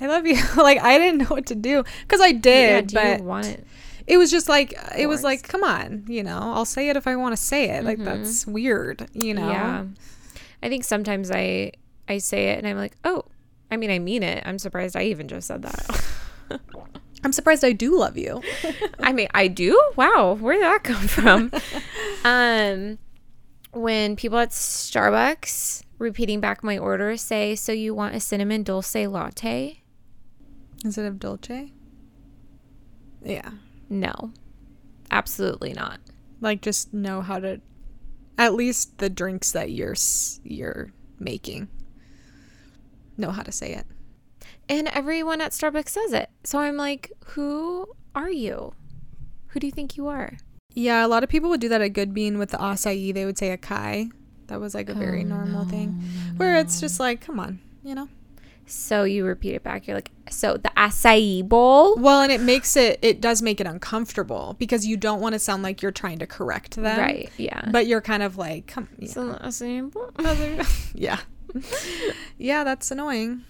[0.00, 0.36] I love you.
[0.56, 3.66] like I didn't know what to do because I yeah, did, do but it?
[4.06, 7.08] it was just like it was like come on you know i'll say it if
[7.08, 8.04] i want to say it like Mhm.
[8.04, 9.84] that's weird you know Yeah.
[10.62, 11.72] I think sometimes I
[12.08, 13.24] I say it and I'm like, oh,
[13.72, 14.44] I mean, I mean it.
[14.46, 16.04] I'm surprised I even just said that.
[17.24, 18.40] i'm surprised i do love you
[19.00, 19.80] I mean, I do.
[19.96, 21.50] Wow, where did that come from?
[22.24, 22.98] um,
[23.72, 28.94] when people at Starbucks repeating back my order say, "So you want a cinnamon dulce
[28.94, 29.82] latte?"
[30.84, 31.72] instead of dolce
[33.24, 33.50] yeah
[33.88, 34.32] No,
[35.10, 35.98] absolutely not.
[36.40, 37.60] like just know how to
[38.38, 39.96] at least the drinks that you're
[40.44, 41.68] you're making
[43.16, 43.86] know how to say it
[44.68, 46.30] And everyone at Starbucks says it.
[46.44, 48.74] So I'm like, who are you?
[49.48, 50.38] Who do you think you are?
[50.74, 53.26] yeah a lot of people would do that at good bean with the acai they
[53.26, 54.10] would say acai
[54.46, 55.88] that was like a very Oh, normal thing
[56.38, 58.08] where it's just like come on you know
[58.64, 59.86] So you repeat it back.
[59.86, 61.96] You're like, so the acai bowl.
[61.96, 65.38] Well, and it makes it it does make it uncomfortable because you don't want to
[65.38, 66.98] sound like you're trying to correct them.
[66.98, 67.30] Right.
[67.36, 67.68] Yeah.
[67.70, 69.08] But you're kind of like, come yeah.
[69.10, 70.10] so acai bowl.
[70.94, 71.18] yeah.
[72.38, 73.44] yeah, that's annoying.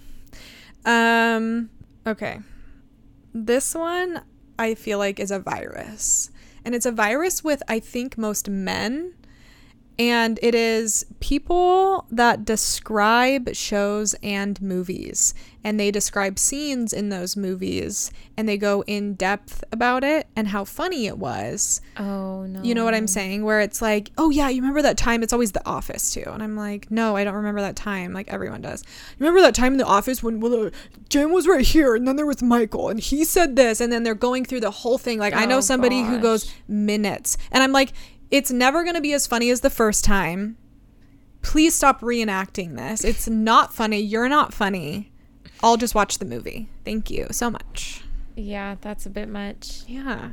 [0.85, 1.69] Um
[2.05, 2.39] okay.
[3.33, 4.21] This one
[4.59, 6.29] I feel like is a virus.
[6.65, 9.13] And it's a virus with I think most men
[9.99, 17.37] and it is people that describe shows and movies and they describe scenes in those
[17.37, 22.61] movies and they go in depth about it and how funny it was Oh no.
[22.63, 23.45] you know what I'm saying?
[23.45, 25.23] Where it's like, oh yeah, you remember that time?
[25.23, 28.11] It's always The Office too, and I'm like, no, I don't remember that time.
[28.13, 28.83] Like everyone does.
[29.17, 30.69] You remember that time in The Office when well, uh,
[31.09, 34.03] Jen was right here, and then there was Michael, and he said this, and then
[34.03, 35.19] they're going through the whole thing.
[35.19, 37.93] Like I know Oh, somebody who goes minutes, and I'm like,
[38.33, 40.57] it's never gonna be as funny as the first time.
[41.43, 43.03] Please stop reenacting this.
[43.03, 43.99] It's not funny.
[43.99, 45.11] You're not funny.
[45.61, 46.67] I'll just watch the movie.
[46.83, 48.01] Thank you so much.
[48.35, 49.83] Yeah, that's a bit much.
[49.87, 50.29] Yeah.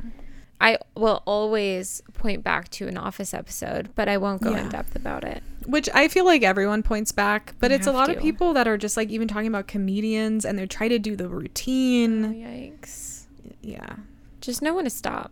[0.59, 4.61] I will always point back to an office episode, but I won't go Yeah.
[4.63, 5.43] in depth about it.
[5.65, 8.67] Which I feel like everyone points back, but You it's a lot of people that
[8.67, 12.33] are just like even talking about comedians and they try to do the Oh, routine.
[12.33, 13.25] yikes.
[13.61, 13.95] Yeah.
[14.39, 15.31] Just know when to stop.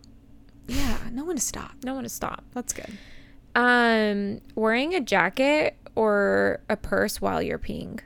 [0.70, 1.72] Yeah, no one to stop.
[1.84, 2.44] No one to stop.
[2.54, 2.90] That's good.
[3.54, 8.00] Um, wearing a jacket or a purse while you're peeing.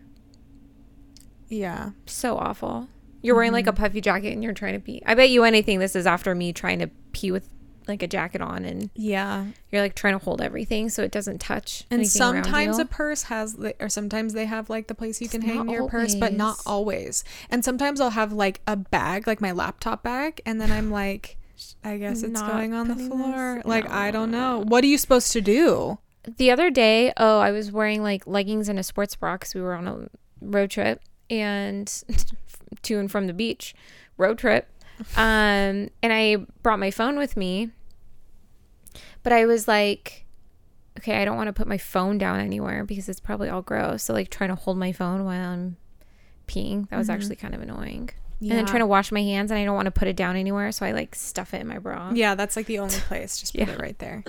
[1.49, 1.91] Yeah.
[2.07, 2.89] So awful.
[3.23, 5.03] You're wearing like a puffy jacket and you're trying to pee.
[5.07, 7.49] I bet you anything this is after me trying to pee with
[7.87, 9.45] like a jacket on and Yeah.
[9.71, 11.85] you're like trying to hold everything so it doesn't touch.
[11.91, 12.83] And anything sometimes you.
[12.85, 15.87] a purse has, the, or sometimes they have like the place you can hang your
[15.89, 17.25] purse, but not always.
[17.51, 21.37] And sometimes I'll have like a bag, like my laptop bag, and then I'm like,
[21.85, 23.57] I guess it's Not going on the floor.
[23.57, 24.65] this- Like, I don't know.
[24.67, 25.99] What are you supposed to do?
[26.39, 29.61] the other day, oh, I was wearing like leggings and a sports bra because we
[29.61, 30.09] were on a
[30.41, 31.87] road trip and
[32.83, 33.75] to and from the beach
[34.17, 34.69] road trip.
[35.17, 37.71] Um, and I brought my phone with me,
[39.25, 40.25] but I was like,
[40.99, 44.05] okay, I don't want to put my phone down anywhere because it's probably all gross.
[44.05, 45.77] So like trying to hold my phone while I'm
[46.47, 48.11] peeing, that was actually kind of annoying.
[48.41, 50.37] And then trying to wash my hands and I don't want to put it down
[50.37, 52.11] anywhere, so I like stuff it in my bra.
[52.13, 53.39] Yeah, that's like the only place.
[53.39, 53.75] Just put Yeah.
[53.75, 54.23] it right there.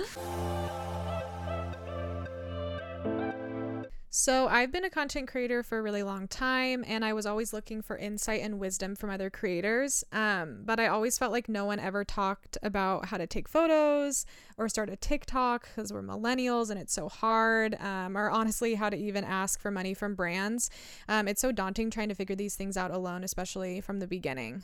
[4.17, 7.51] So, I've been a content creator for a really long time, and I was always
[7.51, 10.05] looking for insight and wisdom from other creators.
[10.13, 14.25] Um, but I always felt like no one ever talked about how to take photos
[14.57, 18.89] or start a TikTok because we're millennials and it's so hard, um, or honestly, how
[18.89, 20.69] to even ask for money from brands.
[21.09, 24.63] Um, it's so daunting trying to figure these things out alone, especially from the beginning.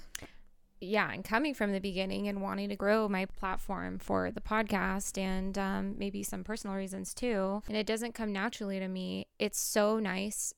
[0.81, 5.17] Yeah, and coming from the beginning and wanting to grow my platform for the podcast
[5.17, 7.61] and um, maybe some personal reasons too.
[7.67, 9.27] And it doesn't come naturally to me.
[9.37, 10.53] It's so nice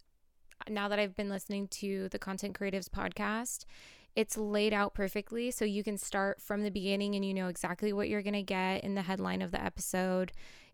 [0.69, 3.65] now that I've been listening to the Content Creatives podcast.
[4.15, 7.91] It's laid out perfectly so you can start from the beginning and you know exactly
[7.91, 10.31] what you're going to get in the headline of the episode.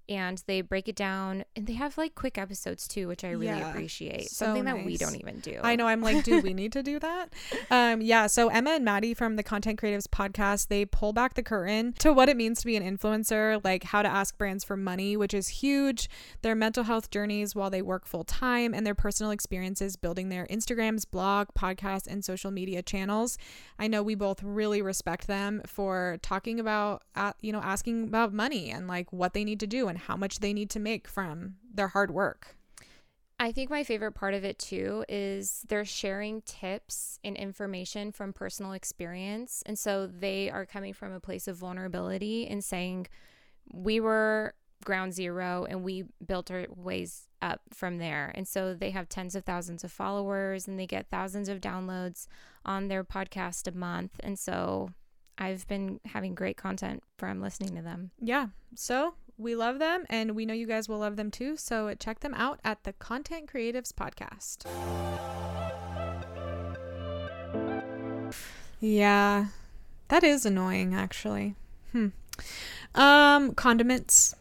[0.09, 3.45] And they break it down and they have like quick episodes too, which I really
[3.45, 4.29] Yeah, appreciate.
[4.31, 5.59] so Something that we don't even do.
[5.61, 5.85] I know.
[5.87, 7.31] I'm like, do we need to do that?
[7.71, 8.25] Um, yeah.
[8.25, 12.11] So Emma and Maddie from the Content Creatives podcast, they pull back the curtain to
[12.11, 15.35] what it means to be an influencer, like how to ask brands for money, which
[15.35, 16.09] is huge.
[16.41, 20.47] Their mental health journeys while they work full time, and their personal experiences building their
[20.47, 23.37] Instagrams, blog, podcast, and social media channels.
[23.77, 28.33] I know we both really respect them for talking about, uh, you know, asking about
[28.33, 31.07] money and like what they need to do and how much they need to make
[31.07, 32.55] from their hard work.
[33.41, 38.33] I think my favorite part of it too is they're sharing tips and information from
[38.33, 39.63] personal experience.
[39.65, 43.07] And so they are coming from a place of vulnerability and saying,
[43.71, 48.31] we were ground zero and we built our ways up from there.
[48.35, 52.27] And so they have tens of thousands of followers and they get thousands of downloads
[52.65, 54.19] on their podcast a month.
[54.21, 54.89] And so
[55.37, 58.11] I've been having great content from listening to them.
[58.19, 61.91] yeah so we love them and we know you guys will love them too so
[61.97, 64.65] check them out at the content creatives podcast
[68.79, 69.47] yeah
[70.09, 71.55] that is annoying actually
[71.91, 72.07] hmm
[72.95, 74.35] um condiments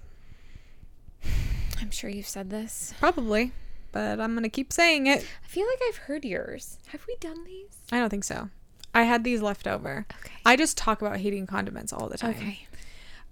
[1.80, 2.92] I'm sure you've said this.
[2.98, 3.52] probably
[3.92, 6.78] but i'm gonna keep saying it I feel like I've heard yours.
[6.88, 7.78] Have we done these?
[7.92, 8.50] i don't think so
[8.94, 10.34] i had these left over Okay.
[10.44, 12.66] i just talk about hating condiments all the time Okay.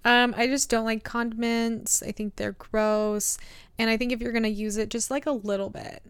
[0.07, 2.01] Um, I just don't like condiments.
[2.01, 3.37] I think they're gross.
[3.77, 6.01] And I think if you're gonna use it, just like a little bit.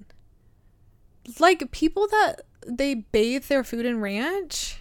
[1.40, 4.80] Like people that they bathe their food in ranch.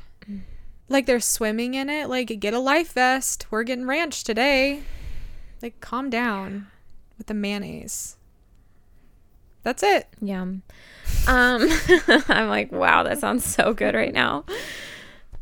[0.91, 2.11] Like they're swimming in it.
[2.11, 3.47] Like get a life vest.
[3.51, 4.83] We're getting ranch today.
[5.63, 6.67] Like calm down
[7.17, 8.19] with the mayonnaise.
[9.63, 10.09] That's it.
[10.21, 10.61] Yum.
[11.27, 11.71] Um,
[12.29, 14.45] I'm like, wow, that sounds so good right now.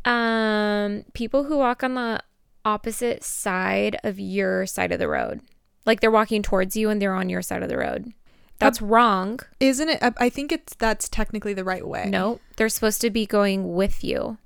[0.05, 2.21] Um, people who walk on the
[2.65, 5.41] opposite side of your side of the road,
[5.85, 8.11] like they're walking towards you and they're on your side of the road.
[8.57, 9.39] That's wrong.
[9.59, 9.99] Isn't it?
[10.01, 12.05] I think it's that's technically the right way.
[12.09, 14.37] No, they're supposed to be going with you.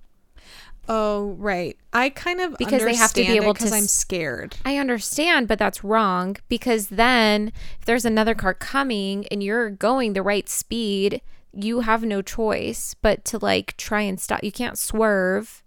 [0.92, 1.78] Oh, right.
[1.94, 4.56] I kind of Because they have to be able to I'm scared.
[4.66, 10.14] I understand, but that's wrong because then if there's another car coming and you're going
[10.14, 11.22] the right speed,
[11.54, 14.44] you have no choice but to like try and stop.
[14.44, 15.62] You can't swerve.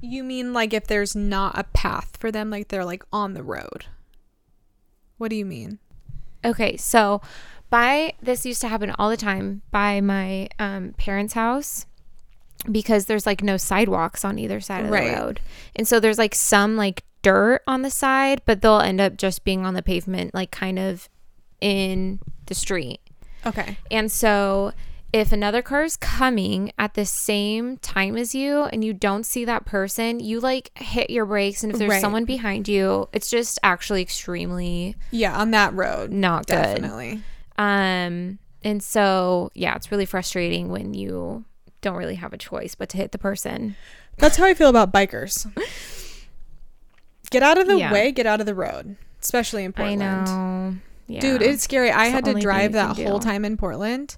[0.00, 3.42] You mean like if there's not a path for them, like they're like on the
[3.42, 3.86] road?
[5.16, 5.78] What do you mean?
[6.44, 7.20] Okay, so
[7.70, 11.86] by this used to happen all the time by my um, parents' house
[12.70, 15.10] because there's like no sidewalks on either side of Right.
[15.14, 15.40] the road.
[15.76, 19.44] And so there's like some like dirt on the side, but they'll end up just
[19.44, 21.08] being on the pavement, like kind of
[21.60, 23.00] in the street.
[23.44, 23.76] Okay.
[23.90, 24.72] And so
[25.12, 29.44] if another car is coming at the same time as you and you don't see
[29.46, 31.62] that person, you like hit your brakes.
[31.62, 32.00] And if there's Right.
[32.00, 36.12] someone behind you, it's just actually extremely Yeah, on that road.
[36.12, 36.54] not good.
[36.56, 37.22] Definitely.
[37.56, 41.44] Um, and so yeah, it's really frustrating when you
[41.80, 43.76] don't really have a choice but to hit the person.
[44.18, 45.46] That's how I feel about bikers.
[47.30, 47.92] Get out of the Yeah.
[47.92, 50.02] way, get out of the road, especially in Portland.
[50.02, 50.74] I know.
[51.06, 51.20] Yeah.
[51.20, 51.90] Dude, it's scary.
[51.90, 53.24] I It's the had to drive that whole do.
[53.24, 54.16] time in Portland.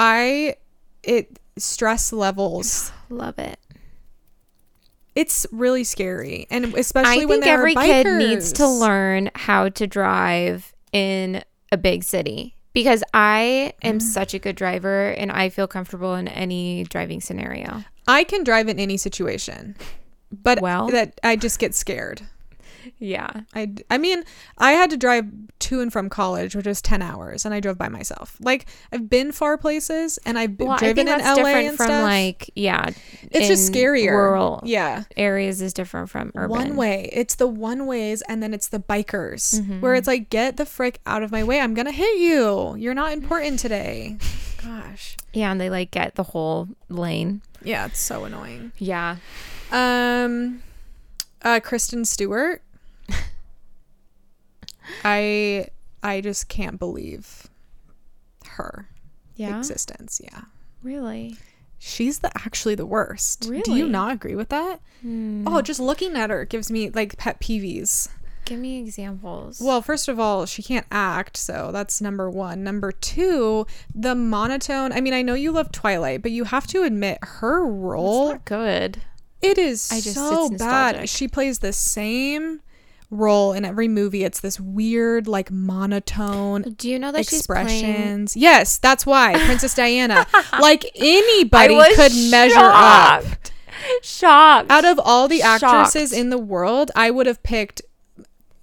[0.00, 0.54] I
[1.02, 2.92] it stress levels.
[3.10, 3.58] love it.
[5.14, 9.30] It's really scary, and especially I when think there every are kid needs to learn
[9.34, 14.02] how to drive in a big city because I am Mm.
[14.02, 17.82] such a good driver and I feel comfortable in any driving scenario.
[18.06, 19.74] I can drive in any situation,
[20.30, 20.86] but Well.
[20.90, 22.22] that I just get scared.
[22.98, 23.28] Yeah.
[23.54, 24.24] I, I mean,
[24.58, 25.26] I had to drive
[25.60, 28.36] to and from college, which was 10 hours, and I drove by myself.
[28.40, 31.86] Like, I've been far places and I've been Well, driven in LA different and from
[31.86, 32.02] stuff.
[32.04, 32.90] like yeah.
[33.30, 34.12] it's just scarier.
[34.12, 35.04] Rural Yeah.
[35.16, 36.50] areas is different from urban.
[36.50, 37.08] One way.
[37.12, 39.80] It's the one ways, and then it's the bikers, Mm-hmm.
[39.80, 41.60] where it's like, get the frick out of my way.
[41.60, 42.74] I'm going to hit you.
[42.76, 44.16] You're not important today.
[44.62, 45.16] Gosh.
[45.32, 47.42] Yeah, and they like get the whole lane.
[47.62, 48.72] Yeah, it's so annoying.
[48.78, 49.16] Yeah.
[49.70, 50.62] Um,
[51.42, 52.62] uh, Kristen Stewart.
[55.04, 55.68] I
[56.02, 57.48] I just can't believe
[58.50, 58.88] her
[59.36, 59.58] Yeah.
[59.58, 60.20] existence.
[60.22, 60.42] Yeah,
[60.82, 61.36] Really?
[61.78, 63.42] she's the actually the worst.
[63.64, 64.80] Do you not agree with that?
[65.02, 65.46] Hmm.
[65.46, 68.08] Oh, just looking at her gives me like pet peeves.
[68.44, 69.60] Give me examples.
[69.60, 72.64] Well, first of all, she can't act, so that's number one.
[72.64, 74.90] Number two, the monotone.
[74.92, 78.28] I mean, I know you love Twilight, but you have to admit her it's role.
[78.32, 79.02] not good.
[79.42, 81.08] It is I just- so bad.
[81.10, 82.60] She plays the same
[83.10, 84.24] role in every movie.
[84.24, 87.38] It's this weird, like monotone Do you know that playing?
[87.40, 88.36] expressions.
[88.36, 90.26] Yes, that's why Princess Diana.
[90.60, 93.22] Like anybody could measure up.
[93.22, 93.52] shocked.
[94.02, 94.70] Shocked.
[94.70, 96.20] Out of all the actresses Shocked.
[96.20, 97.80] in the world, I would have picked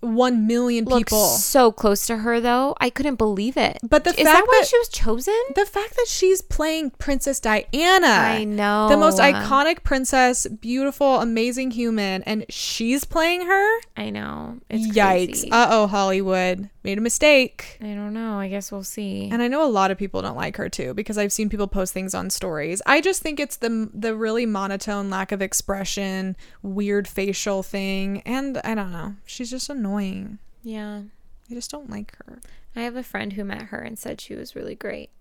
[0.06, 1.26] one million Looks people.
[1.28, 2.76] so close to her though.
[2.80, 3.80] I couldn't believe it.
[3.88, 5.40] But the is fact that why that- she was chosen?
[5.56, 8.08] the fact that she's playing Princess Diana.
[8.08, 13.80] I know The most iconic princess, beautiful, amazing human, and she's playing her?
[13.98, 14.60] I know.
[14.70, 15.46] It's Yikes.
[15.52, 16.70] Uh oh, Hollywood.
[16.86, 17.78] Made a mistake.
[17.82, 18.40] I don't know.
[18.40, 19.28] I guess we'll see.
[19.32, 21.68] And I know a lot of people don't like her too because I've seen people
[21.68, 22.82] post things on stories.
[22.86, 28.60] I just think it's the the really monotone lack of expression, weird facial thing, and
[28.64, 29.16] I don't know.
[29.26, 30.40] She's just annoying.
[30.64, 31.02] yeah.
[31.50, 32.40] I just don't like her.
[32.76, 35.12] I have a friend who met her and said she was really great.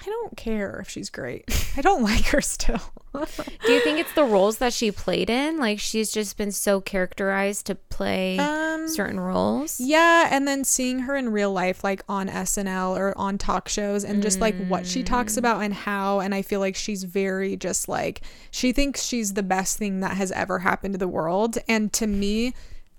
[0.00, 1.44] I don't care if she's great.
[1.76, 2.80] I don't like her still.
[3.14, 5.58] Do you think it's the roles that she played in?
[5.58, 9.80] Like she's just been so characterized to play um certain roles?
[9.80, 14.04] Yeah, and then seeing her in real life, like on SNL or on talk shows,
[14.04, 16.20] and just like what she talks about and how.
[16.20, 20.16] And I feel like she's very just like, she thinks she's the best thing that
[20.16, 21.58] has ever happened to the world.
[21.68, 22.52] And to me,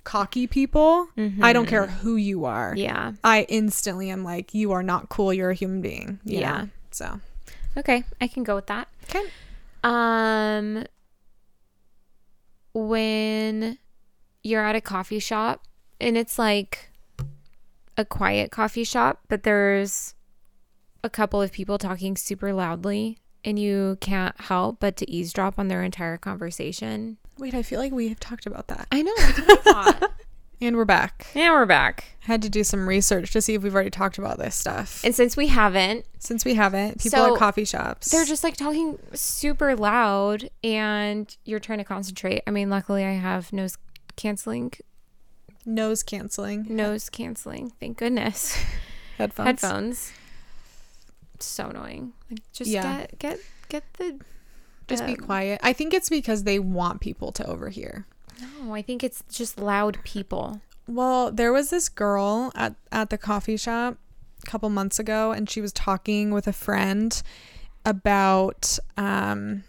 [0.04, 1.10] cocky people,
[1.42, 2.74] I don't care who you are.
[2.76, 3.12] Yeah.
[3.24, 5.34] I instantly am like, you are not cool.
[5.34, 6.20] You're a human being.
[6.24, 6.62] Yeah.
[6.62, 6.70] know?
[6.92, 7.20] So,
[7.78, 8.88] Okay, I can go with that.
[9.04, 9.24] okay.
[9.84, 10.86] Um
[12.74, 13.78] when
[14.44, 15.64] you're at a coffee shop
[16.00, 16.90] and it's like
[17.98, 20.14] a quiet coffee shop, but there's
[21.04, 25.68] a couple of people talking super loudly and you can't help but to eavesdrop on
[25.68, 27.18] their entire conversation.
[27.40, 28.88] Wait, I feel like we have talked about that.
[28.92, 30.08] I know,
[30.60, 30.68] that's what I thought.
[30.68, 31.28] And we're back.
[31.36, 32.06] and we're back.
[32.22, 35.04] Had to do some research to see if we've already talked about this stuff.
[35.04, 38.10] And since we haven't, Since we haven't, people So, at coffee shops.
[38.12, 42.42] they're just like talking super loud and you're trying to concentrate.
[42.48, 43.78] I mean, luckily I have nose
[44.18, 44.74] canceling,
[45.66, 47.72] nose canceling nose canceling.
[47.80, 48.58] Thank goodness.
[49.18, 49.48] headphones.
[49.62, 50.12] Headphones.
[51.40, 52.14] So annoying.
[52.30, 53.02] Like just Yeah.
[53.02, 53.40] get get
[53.70, 54.20] get the
[54.88, 55.60] Just be quiet.
[55.64, 58.06] I think it's because they want people to overhear.
[58.42, 60.62] No, I think it's just loud people.
[60.88, 63.98] Well, there was this girl at, at the coffee shop
[64.46, 67.22] a couple months ago, and she was talking with a friend
[67.86, 69.64] about um,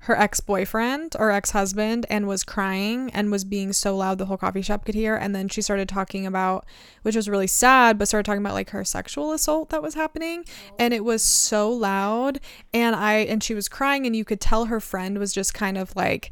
[0.00, 4.26] her ex boyfriend or ex husband and was crying and was being so loud the
[4.26, 5.16] whole coffee shop could hear.
[5.16, 6.64] And then she started talking about,
[7.02, 10.44] which was really sad, but started talking about like her sexual assault that was happening.
[10.78, 12.40] And it was so loud.
[12.72, 15.76] And I, and she was crying, and you could tell her friend was just kind
[15.76, 16.30] of like,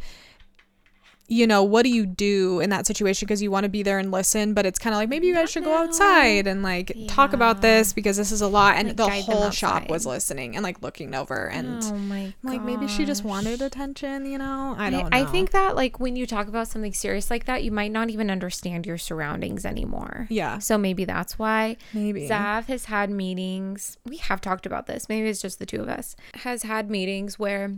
[1.27, 3.27] you know, what do you do in that situation?
[3.27, 5.35] Because you want to be there and listen, but it's kind of like maybe you
[5.35, 8.77] guys should go outside and like talk about this because this is a lot.
[8.77, 12.87] And Like, the whole shop was listening and like looking over and oh like maybe
[12.89, 14.75] she just wanted attention, you know?
[14.79, 15.09] I don't know.
[15.13, 18.11] I think that like when you talk about something serious like that, you might not
[18.11, 20.27] even understand your surroundings anymore.
[20.31, 22.29] yeah, So maybe that's why maybe.
[22.29, 23.97] Zav has had meetings.
[24.05, 25.09] We have talked about this.
[25.09, 26.17] Maybe it's just the two of us.
[26.35, 27.73] Has had meetings where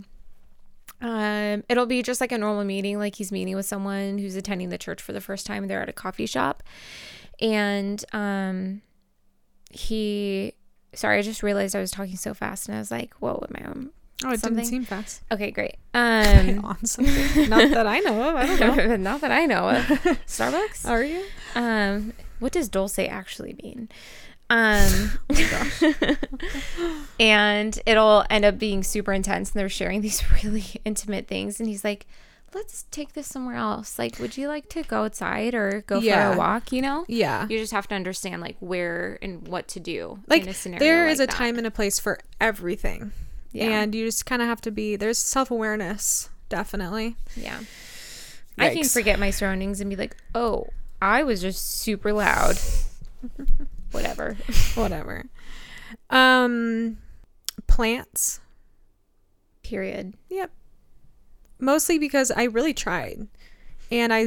[1.03, 4.71] um it'll be just like a normal meeting like he's meeting with someone who's attending
[4.71, 6.63] the church for the first time they're at a coffee shop
[7.41, 8.81] and um
[9.71, 10.55] he
[10.95, 13.63] sorry I just realized I was talking so fast and I was like whoa am
[13.63, 13.91] I on
[14.25, 14.57] Oh, it Something?
[14.65, 15.21] didn't seem fast.
[15.31, 17.51] Um, on something.
[17.51, 18.37] Not that I know of.
[18.39, 18.55] okay, great.
[18.55, 18.81] Um, Not that I know of.
[18.81, 18.97] I don't know.
[19.11, 19.85] not that I know of.
[20.27, 20.89] Starbucks.
[20.89, 21.23] Are you?
[21.55, 23.91] Um, what does dulce actually mean?
[24.49, 25.13] Um,
[27.21, 31.59] and it'll end up being super intense, and they're sharing these really intimate things.
[31.61, 32.07] And he's like,
[32.55, 33.99] "Let's take this somewhere else.
[33.99, 36.73] Like, would you like to go outside or go for a walk?
[36.73, 37.47] You know." Yeah.
[37.49, 40.79] You just have to understand like where and what to do Like in a scenario.
[40.85, 41.37] there is like a that.
[41.37, 43.13] time and a place for everything.
[43.53, 43.81] Yeah.
[43.83, 47.17] And you just kind of have to be there's self-awareness, definitely.
[47.37, 47.61] Yeah.
[48.59, 48.93] I can Yikes.
[48.93, 50.69] forget my surroundings and be like, oh,
[51.03, 52.59] I was just super loud.
[53.97, 54.37] Whatever.
[54.75, 55.25] Whatever.
[56.11, 56.99] Um
[57.67, 58.41] plants.
[59.63, 60.15] Period.
[60.29, 60.51] Yep.
[61.59, 63.27] Mostly because I really tried.
[63.91, 64.27] And I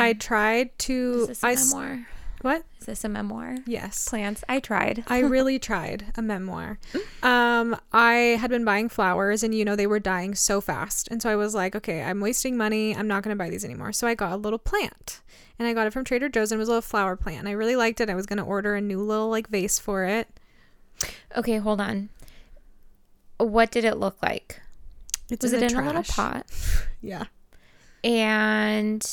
[0.00, 2.06] I tried to Is this a I memoir?
[2.42, 2.64] What?
[2.80, 3.56] Is this a memoir?
[3.66, 4.08] Yes.
[4.08, 4.42] Plants.
[4.48, 5.04] I tried.
[5.06, 6.78] I really tried a memoir.
[7.22, 11.08] Um, I had been buying flowers and you know they were dying so fast.
[11.10, 12.96] And so I was like, okay, I'm wasting money.
[12.96, 13.92] I'm not going to buy these anymore.
[13.92, 15.20] So I got a little plant.
[15.58, 17.40] And I got it from Trader Joe's and it was a little flower plant.
[17.40, 18.08] And I really liked it.
[18.08, 20.28] I was going to order a new little like vase for it.
[21.36, 22.08] Okay, hold on.
[23.36, 24.60] What did it look like?
[25.30, 26.46] It's Was it the in a little pot?
[27.02, 27.24] Yeah.
[28.04, 29.06] And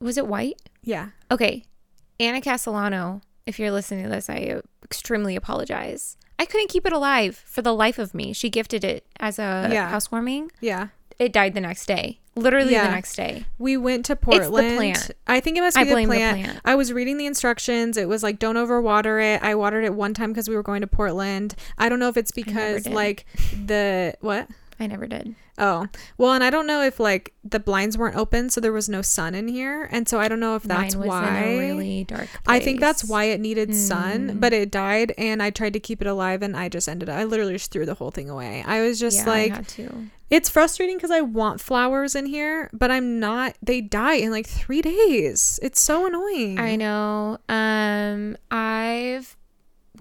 [0.00, 0.60] was it white?
[0.82, 1.10] Yeah.
[1.30, 1.64] Okay.
[2.18, 6.16] Anna Castellano, if you're listening to this, I extremely apologize.
[6.38, 8.32] I couldn't keep it alive for the life of me.
[8.32, 9.88] She gifted it as a Yeah.
[9.88, 10.50] housewarming.
[10.60, 10.88] Yeah.
[11.18, 12.20] It died the next day.
[12.34, 12.86] Literally Yeah.
[12.88, 13.46] the next day.
[13.58, 14.44] We went to Portland.
[14.66, 15.10] It's the plant.
[15.26, 16.42] I think it must I be the blame the plant.
[16.44, 16.60] plant.
[16.66, 17.96] I was reading the instructions.
[17.96, 19.42] It was like don't overwater it.
[19.42, 21.54] I watered it one time because we were going to Portland.
[21.78, 23.24] I don't know if it's because like
[23.64, 24.48] the what?
[24.78, 25.34] I never did.
[25.58, 25.86] Oh,
[26.18, 29.00] well, and I don't know if like the blinds weren't open, so there was no
[29.02, 31.56] sun in here, and so I don't know if that's why.
[31.56, 32.40] really dark place.
[32.46, 34.40] I think that's why it needed sun, Mm.
[34.40, 37.16] but it died, and I tried to keep it alive, and I just ended up.
[37.16, 38.62] I literally just threw the whole thing away.
[38.66, 40.06] I was just yeah, like, I had to.
[40.28, 43.56] it's frustrating because I want flowers in here, but I'm not.
[43.62, 45.58] They die in like three days.
[45.62, 46.58] It's so annoying.
[46.58, 47.38] I know.
[47.48, 49.36] Um, I've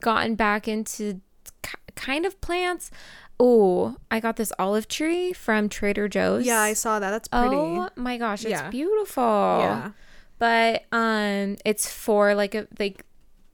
[0.02, 1.22] gotten back into
[1.96, 2.92] kind of plants.
[3.40, 6.46] Oh, I got this olive tree from Trader Joe's.
[6.46, 7.12] Yeah, I saw that.
[7.12, 7.56] That's pretty.
[7.56, 8.70] Oh my gosh, it's Yeah.
[8.70, 9.24] beautiful.
[9.24, 9.92] yeah.
[10.38, 13.04] But um it's for like a like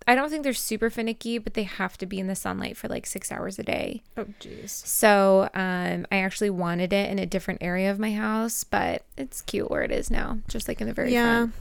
[0.08, 2.88] I don't think they're super finicky, but they have to be in the sunlight for
[2.88, 4.02] like 6 hours a day.
[4.18, 4.70] Oh, jeez.
[4.70, 9.42] So, um I actually wanted it in a different area of my house, but it's
[9.42, 11.24] cute where it is now, just like in the very Yeah.
[11.46, 11.54] front.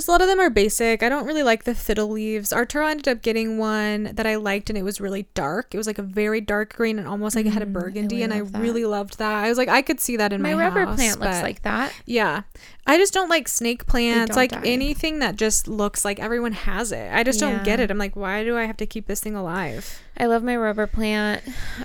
[0.00, 1.02] Just a lot of them are basic.
[1.02, 2.54] I don't really like the fiddle leaves.
[2.54, 5.74] Arturo ended up getting one that I liked and it was really dark.
[5.74, 7.80] It was like a very dark green and almost like it had a Mm, I
[7.80, 8.58] burgundy really and I that.
[8.62, 9.44] really loved that.
[9.44, 11.60] I was like I could see that in My, my, rubber house, plant looks like
[11.64, 11.92] that.
[12.06, 12.44] Yeah.
[12.86, 14.62] I just don't like snake plants, like die.
[14.64, 17.12] anything that just looks like everyone has it.
[17.12, 17.90] I just don't get it.
[17.90, 20.00] I'm like why do I have to keep this thing alive?
[20.16, 21.42] I love my rubber plant.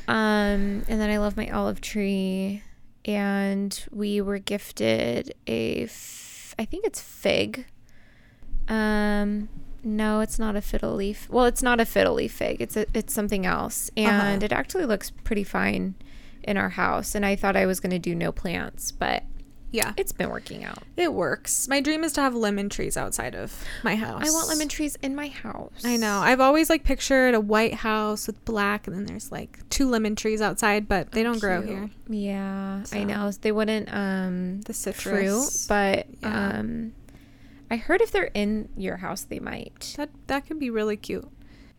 [0.07, 2.63] Um, and then I love my olive tree.
[3.03, 7.65] And we were gifted a, f- I think it's fig.
[8.67, 9.49] Um,
[9.83, 11.27] no, it's not a fiddle leaf.
[11.29, 12.61] Well, it's not a fiddle leaf fig.
[12.61, 15.95] It's a, it's something else, and it actually looks pretty fine
[16.43, 17.15] in our house.
[17.15, 19.23] And I thought I was gonna do no plants, but
[19.71, 19.93] Yeah.
[19.97, 20.83] it's been working out.
[20.97, 21.67] It works.
[21.67, 24.27] My dream is to have lemon trees outside of my house.
[24.27, 25.83] I want lemon trees in my house.
[25.83, 26.19] I know.
[26.19, 30.15] I've always like pictured a white house with black and then there's like two lemon
[30.15, 31.89] trees outside, but they don't grow here.
[32.07, 32.97] Yeah, So.
[32.97, 33.29] I know.
[33.31, 35.67] They wouldn't um The fruit, citrus.
[35.67, 36.59] but Yeah.
[36.59, 36.93] um
[37.71, 39.93] I heard if they're in your house they might.
[39.97, 41.27] That that could be really cute.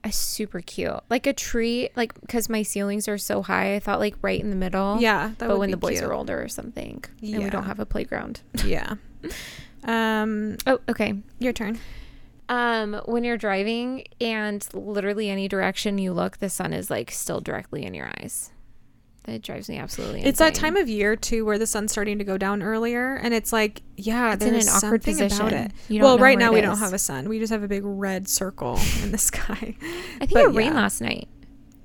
[0.05, 1.01] A super cute.
[1.11, 4.51] Like a tree like cuz my ceilings are so high, I thought like right in
[4.51, 4.99] the middle.
[5.01, 6.05] Yeah, that but when the boys cute.
[6.05, 8.41] are older or something and we don't have a playground.
[8.65, 8.95] Yeah.
[9.85, 11.15] Um, Oh, okay.
[11.39, 11.79] your turn.
[12.49, 17.41] Um when you're driving and literally any direction you look, the sun is like still
[17.41, 18.53] directly in your eyes.
[19.27, 20.29] That drives me absolutely insane.
[20.29, 23.35] It's that time of year too where the sun's starting to go down earlier, and
[23.35, 25.73] it's like, yeah, It's in there's an awkward something about it.
[25.89, 27.29] You well, right now it we don't have a sun.
[27.29, 29.77] We just have a big red circle in the sky.
[29.81, 31.29] I think but it rained last night.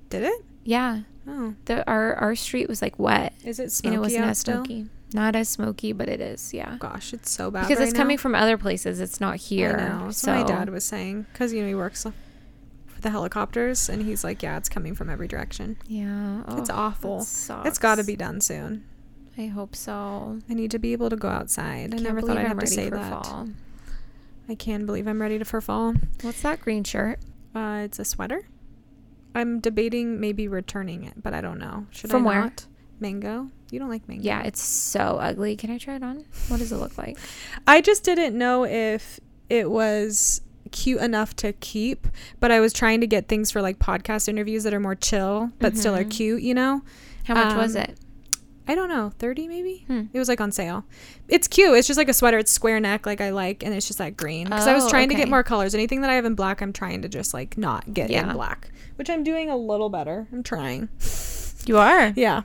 [0.09, 0.45] Did it?
[0.63, 1.01] Yeah.
[1.27, 3.33] Oh, The our our street was like wet.
[3.43, 4.55] is it and smoky it wasn't as still?
[4.65, 4.85] smoky.
[5.13, 6.77] Not as smoky, but it is, yeah.
[6.79, 9.01] Gosh, it's so bad Because right it's coming from other places.
[9.01, 9.77] It's not here.
[9.77, 10.11] I know.
[10.11, 12.05] So So my dad was saying because you know he works
[13.01, 15.77] the helicopters, and he's like, yeah, it's coming from every direction.
[15.87, 16.43] Yeah.
[16.57, 17.19] It's oh, awful.
[17.19, 17.65] that.
[17.65, 18.85] It's got to be done soon.
[19.37, 20.39] I hope so.
[20.49, 21.93] I need to be able to go outside.
[21.93, 23.25] I, Can't never thought I'd I'm have to say that.
[23.25, 23.49] fall.
[24.49, 25.93] I can't believe I'm ready to for fall.
[26.21, 27.19] What's that green shirt?
[27.55, 28.45] Uh, it's a sweater.
[29.33, 31.87] I'm debating maybe returning it, but I don't know.
[31.91, 32.41] Should From I where?
[32.41, 32.65] not?
[32.99, 33.49] Mango.
[33.71, 34.23] You don't like mango?
[34.23, 35.55] Yeah, it's so ugly.
[35.55, 36.25] Can I try it on?
[36.49, 37.17] What does it look like?
[37.67, 40.41] I just didn't know if it was
[40.71, 42.07] cute enough to keep,
[42.39, 45.51] but I was trying to get things for like podcast interviews that are more chill
[45.59, 46.11] but still are Mhm.
[46.11, 46.81] cute, you know?
[47.25, 47.97] How much was Um, it?
[48.67, 49.83] I don't know, 30 maybe?
[49.87, 50.03] Hmm.
[50.13, 50.85] It was like on sale.
[51.27, 51.75] It's cute.
[51.77, 52.37] It's just like a sweater.
[52.37, 54.45] It's square neck, like I like, and it's just like green.
[54.45, 55.73] Because I was Oh, trying to get more colors.
[55.75, 58.27] Anything that I have in black, I'm trying to just like not get Yeah.
[58.29, 60.27] in black, which I'm doing a little better.
[60.31, 60.89] I'm trying.
[61.65, 62.13] You are.
[62.15, 62.43] Yeah.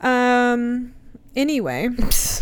[0.00, 0.92] Um.
[1.34, 1.88] Anyway,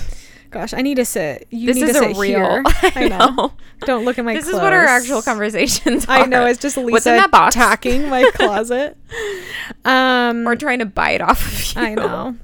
[0.57, 1.47] gosh, I need to sit.
[1.51, 2.39] You This need is to sit real.
[2.39, 2.63] here.
[2.95, 3.53] I know.
[3.81, 4.35] Don't look at my.
[4.35, 6.19] this is what our actual conversations are.
[6.19, 6.47] I know.
[6.47, 7.55] It's just Lisa What's in that box?
[7.55, 8.97] attacking my closet.
[9.85, 10.45] Um.
[10.45, 11.83] We're trying to buy it off of you.
[11.83, 12.37] I know.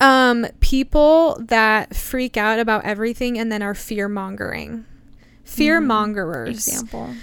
[0.00, 4.84] Um, people that freak out about everything and then are fear mongering.
[5.44, 6.66] Fear mongerers.
[6.66, 7.14] Example.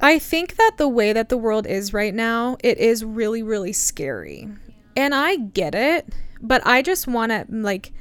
[0.00, 3.72] I think that the way that the world is right now, it is really, really
[3.72, 4.48] scary.
[4.96, 6.08] And I get it,
[6.42, 7.92] but I just want to like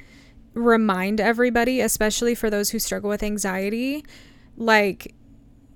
[0.53, 4.05] remind everybody, especially for those who struggle with anxiety,
[4.57, 5.13] like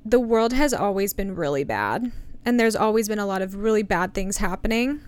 [0.03, 2.11] the world has always been really bad.
[2.45, 5.01] And there's always been a lot of really bad things happening.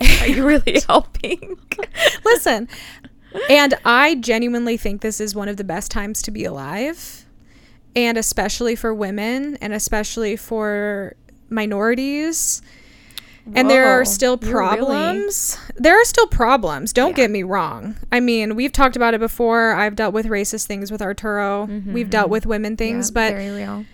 [0.20, 1.56] Are you really helping?
[2.24, 2.68] Listen,
[3.48, 7.26] and I genuinely think this is one of the best times to be alive.
[7.94, 11.14] And especially for women and especially for
[11.48, 12.60] minorities.
[13.54, 15.56] And there are still you're really- problems.
[15.76, 16.92] There are still problems.
[16.92, 17.14] Don't Yeah.
[17.16, 17.96] get me wrong.
[18.10, 19.72] I mean, we've talked about it before.
[19.72, 21.66] I've dealt with racist things with Arturo.
[21.86, 23.18] We've dealt with women things, Mm-hmm.
[23.18, 23.84] Yeah, but very real.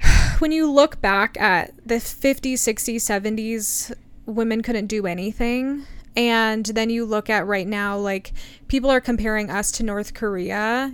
[0.38, 3.92] when you look back at the 50s, 60s, 70s,
[4.26, 5.84] women couldn't do anything.
[6.16, 8.32] And then you look at right now, like
[8.68, 10.92] people are comparing us to North Korea.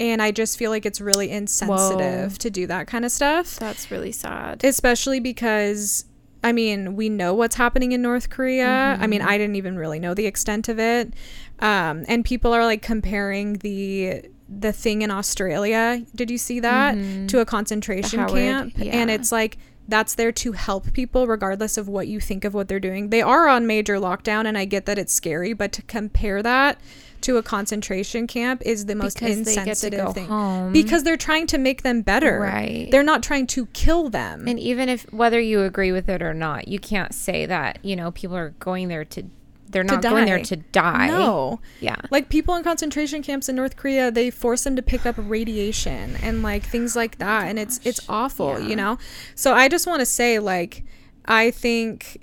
[0.00, 2.36] And I just feel like it's really insensitive Whoa.
[2.38, 4.62] to do that kind of stuff, That's really sad.
[4.64, 6.04] especially because.
[6.44, 8.96] I mean, we know what's happening in North Korea.
[9.00, 9.28] I mean, Mm-hmm.
[9.28, 11.12] I didn't even really know the extent of it.
[11.58, 16.02] Um, and people are like comparing the the thing in Australia.
[16.14, 16.94] Did you see that
[17.28, 18.28] to a concentration Mm-hmm.
[18.36, 18.74] Camp?
[18.94, 19.58] And it's like
[19.88, 23.08] that's there to help people regardless of what you think of what they're doing.
[23.10, 26.78] They are on major lockdown and I get that it's scary, but to compare that
[27.22, 30.26] to a concentration camp is the most Because they get to insensitive thing.
[30.26, 30.72] home.
[30.72, 32.40] Because they're trying to make them better.
[32.40, 32.88] Right.
[32.90, 34.46] They're not trying to kill them.
[34.48, 37.96] And even if whether you agree with it or not, you can't say that, you
[37.96, 39.24] know, people are going there to
[39.70, 41.08] they're not going there to die.
[41.08, 41.60] no.
[41.80, 41.96] Yeah.
[42.10, 46.16] Like people in concentration camps in North Korea, they force them to pick up radiation
[46.22, 48.66] and like things like that and it's it's awful, Yeah.
[48.66, 48.96] you know?
[49.34, 50.84] So I just want to say like
[51.26, 52.22] I think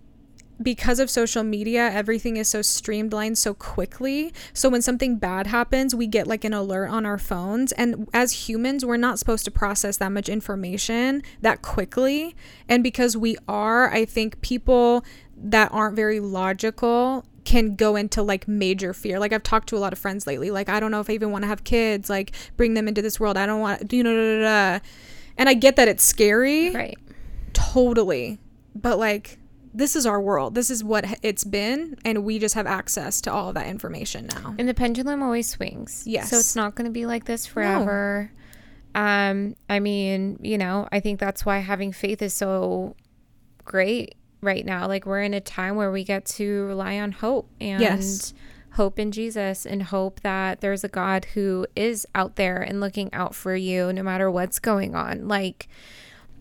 [0.62, 4.34] because of social media, everything is so streamlined so quickly.
[4.53, 7.72] So when something bad happens, we get like an alert on our phones.
[7.74, 12.36] And as humans, we're not supposed to process that much information that quickly.
[12.70, 15.03] And because we are, I think people
[15.38, 19.20] that aren't very logical can go into like major fear.
[19.20, 20.49] Like I've talked to a lot of friends lately.
[20.51, 22.10] Like I don't know if I even want to have kids.
[22.10, 23.38] Like bring them into this world.
[23.38, 24.16] I don't want you know.
[24.16, 24.86] Da, da, da.
[25.38, 26.97] And I get that it's scary Right.
[27.53, 28.39] totally
[28.74, 29.38] but like
[29.78, 33.32] this is our world this is what it's been and we just have access to
[33.32, 36.03] all of that information now And the pendulum always swings.
[36.07, 36.30] Yes.
[36.30, 38.32] So it's not going to be like this forever.
[38.95, 42.95] Um, I mean, you know, I think that's why having faith is so
[43.65, 44.88] great right now.
[44.88, 48.34] Like we're in a time where we get to rely on hope and Yes.
[48.73, 53.13] hope in Jesus and hope that there's a God who is out there and looking
[53.13, 55.28] out for you no matter what's going on.
[55.28, 55.67] Like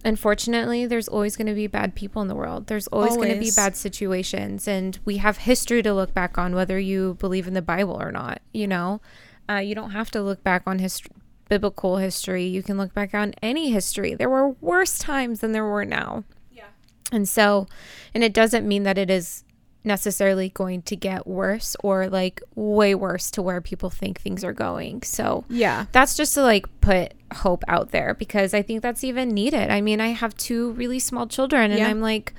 [0.05, 2.67] unfortunately, there's always going to be bad people in the world.
[2.67, 6.55] There's always, going to be bad situations and we have history to look back on
[6.55, 9.01] whether you believe in the Bible or not, you know.
[9.49, 11.11] Uh, you don't have to look back on history
[11.49, 12.45] biblical history.
[12.45, 14.15] You can look back on any history.
[14.15, 16.25] There were worse times than there were now.
[16.53, 16.65] Yeah.
[17.13, 17.67] And so,
[18.15, 19.45] and it doesn't mean that it is
[19.85, 24.53] necessarily going to get worse or like way worse to where people think things are
[24.55, 25.03] going.
[25.03, 29.29] So, yeah that's just to like put hope out there because I think that's even
[29.31, 29.71] needed.
[29.71, 31.89] I mean, I have two really small children and Yeah.
[31.89, 32.33] I'm like,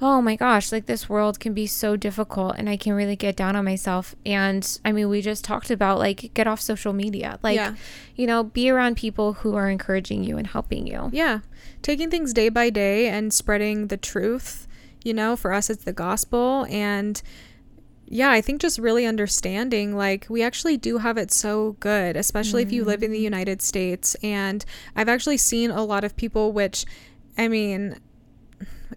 [0.00, 3.34] oh my gosh, like this world can be so difficult and I can really get
[3.34, 4.14] down on myself.
[4.24, 7.40] And I mean, we just talked about like get off social media.
[7.42, 7.74] Like, Yeah.
[8.14, 11.10] you know, be around people who are encouraging you and helping you.
[11.12, 11.40] yeah
[11.82, 14.67] taking things day by day and spreading the truth
[15.04, 16.66] you know for us it's the gospel.
[16.70, 17.20] And
[18.10, 22.62] yeah i think just really understanding like we actually do have it so good especially
[22.62, 23.22] if you live in the mm.
[23.22, 24.16] united states.
[24.22, 24.64] And
[24.96, 26.86] i've actually seen a lot of people which
[27.36, 27.98] i mean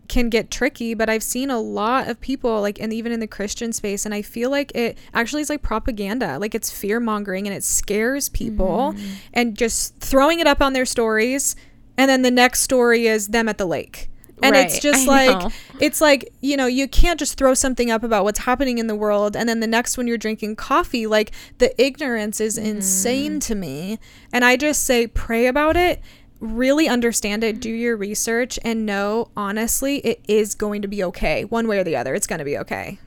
[0.08, 3.28] can get tricky but i've seen a lot of people like and even in the
[3.28, 6.38] christian space and i feel like it actually is like propaganda.
[6.40, 8.94] Like it's fear mongering and it scares people.
[8.96, 9.10] Mm.
[9.34, 11.56] And just throwing it up on their stories
[11.98, 14.11] and then the next story is them at the lake
[14.42, 15.52] and it's just I like know.
[15.80, 18.96] it's like you know you can't just throw something up about what's happening in the
[18.96, 23.46] world and then the next one you're drinking coffee like the ignorance is insane mm.
[23.46, 24.00] to me
[24.34, 26.02] and i just say pray about it
[26.40, 31.44] really understand it do your research and know honestly it is going to be okay
[31.46, 32.98] one way or the other it's going to be okay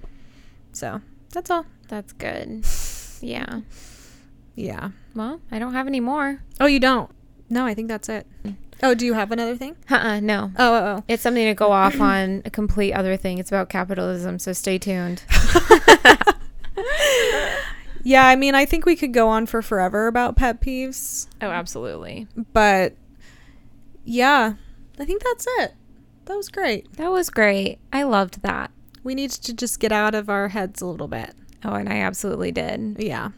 [0.73, 1.67] So that's all.
[1.89, 2.65] That's good.
[3.21, 3.61] Yeah.
[4.55, 4.91] Yeah.
[5.15, 6.43] Well, I don't have any more.
[6.61, 7.11] Oh, you don't?
[7.51, 8.27] No, I think that's it.
[8.45, 8.57] Mm.
[8.85, 9.77] Oh, do you have another thing?
[9.91, 10.53] Uh-uh, no.
[10.59, 11.05] Oh, oh, oh.
[11.09, 13.39] It's something to go off on a complete other thing.
[13.39, 15.23] It's about capitalism, so stay tuned.
[18.07, 21.49] Yeah, I mean, I think we could go on for forever about pet peeves, Oh,
[21.51, 22.29] absolutely.
[22.53, 22.95] but
[24.05, 24.55] yeah,
[25.01, 25.73] I think that's it.
[26.27, 26.93] That was great.
[26.99, 27.79] That was great.
[27.95, 28.71] I loved that.
[29.03, 31.33] We need to just get out of our heads a little bit.
[31.65, 32.97] Oh, and I absolutely did.
[32.99, 33.31] Yeah.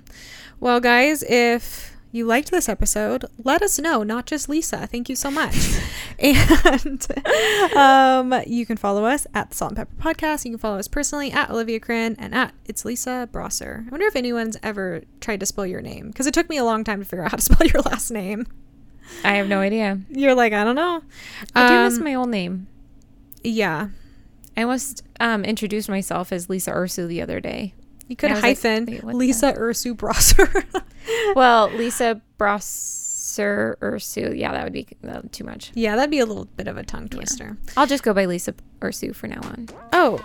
[0.58, 4.86] Well, guys, if you liked this episode, let us know, not just Lisa.
[4.86, 5.54] Thank you so much.
[6.18, 7.06] and
[7.76, 10.44] um, you can follow us at the Salt and Pepper Podcast.
[10.44, 13.84] You can follow us personally at Olivia Crin and at It's Lisa Brosser.
[13.86, 16.64] I wonder if anyone's ever tried to spell your name because it took me a
[16.64, 18.46] long time to figure out how to spell your last name.
[19.22, 20.00] I have no idea.
[20.10, 21.02] You're like, I don't know.
[21.54, 22.66] I do miss Um, my old name.
[23.44, 23.88] Yeah.
[24.56, 27.74] I almost um, introduced myself as Lisa Ursu the other day.
[28.08, 30.64] You could was like, hyphen the- Lisa Ursu Brosser.
[31.36, 34.36] Well, Lisa Brosser Ursu.
[34.36, 35.70] Yeah, that would be uh, too much.
[35.74, 37.56] yeah, that'd be a little bit of a tongue twister.
[37.76, 39.68] I'll just go by Lisa Ursu for now on.
[39.92, 40.18] Oh,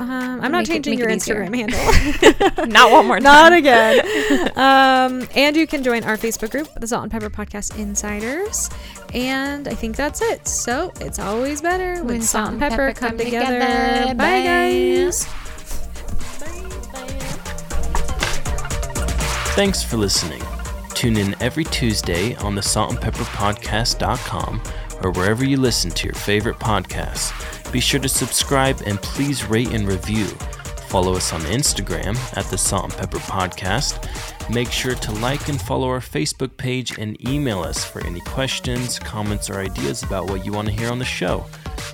[0.00, 1.08] um, I'm not Make it- changing your.
[1.08, 1.54] Instagram
[2.56, 2.66] handle.
[2.66, 4.00] Not one more Not again.
[4.58, 8.70] um, and you can join our Facebook group, the Salt and Pepper Podcast Insiders.
[9.14, 10.48] And I think that's it.
[10.48, 13.60] So it's always better when, salt and pepper, come, together.
[13.60, 14.42] Bye, Bye.
[14.42, 15.28] guys.
[19.54, 20.42] Thanks for listening.
[20.94, 24.62] Tune in every Tuesday on the saltandpepperpodcast.com
[25.00, 27.70] or wherever you listen to your favorite podcasts.
[27.70, 30.24] Be sure to subscribe and please rate and review.
[30.88, 34.50] Follow us on Instagram at the Salt and Pepper Podcast.
[34.52, 38.98] Make sure to like and follow our Facebook page and email us for any questions,
[38.98, 41.46] comments, or ideas about what you want to hear on the show.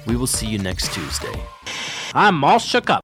[0.07, 1.35] We will see you next Tuesday.
[2.15, 3.03] I'm all shook up.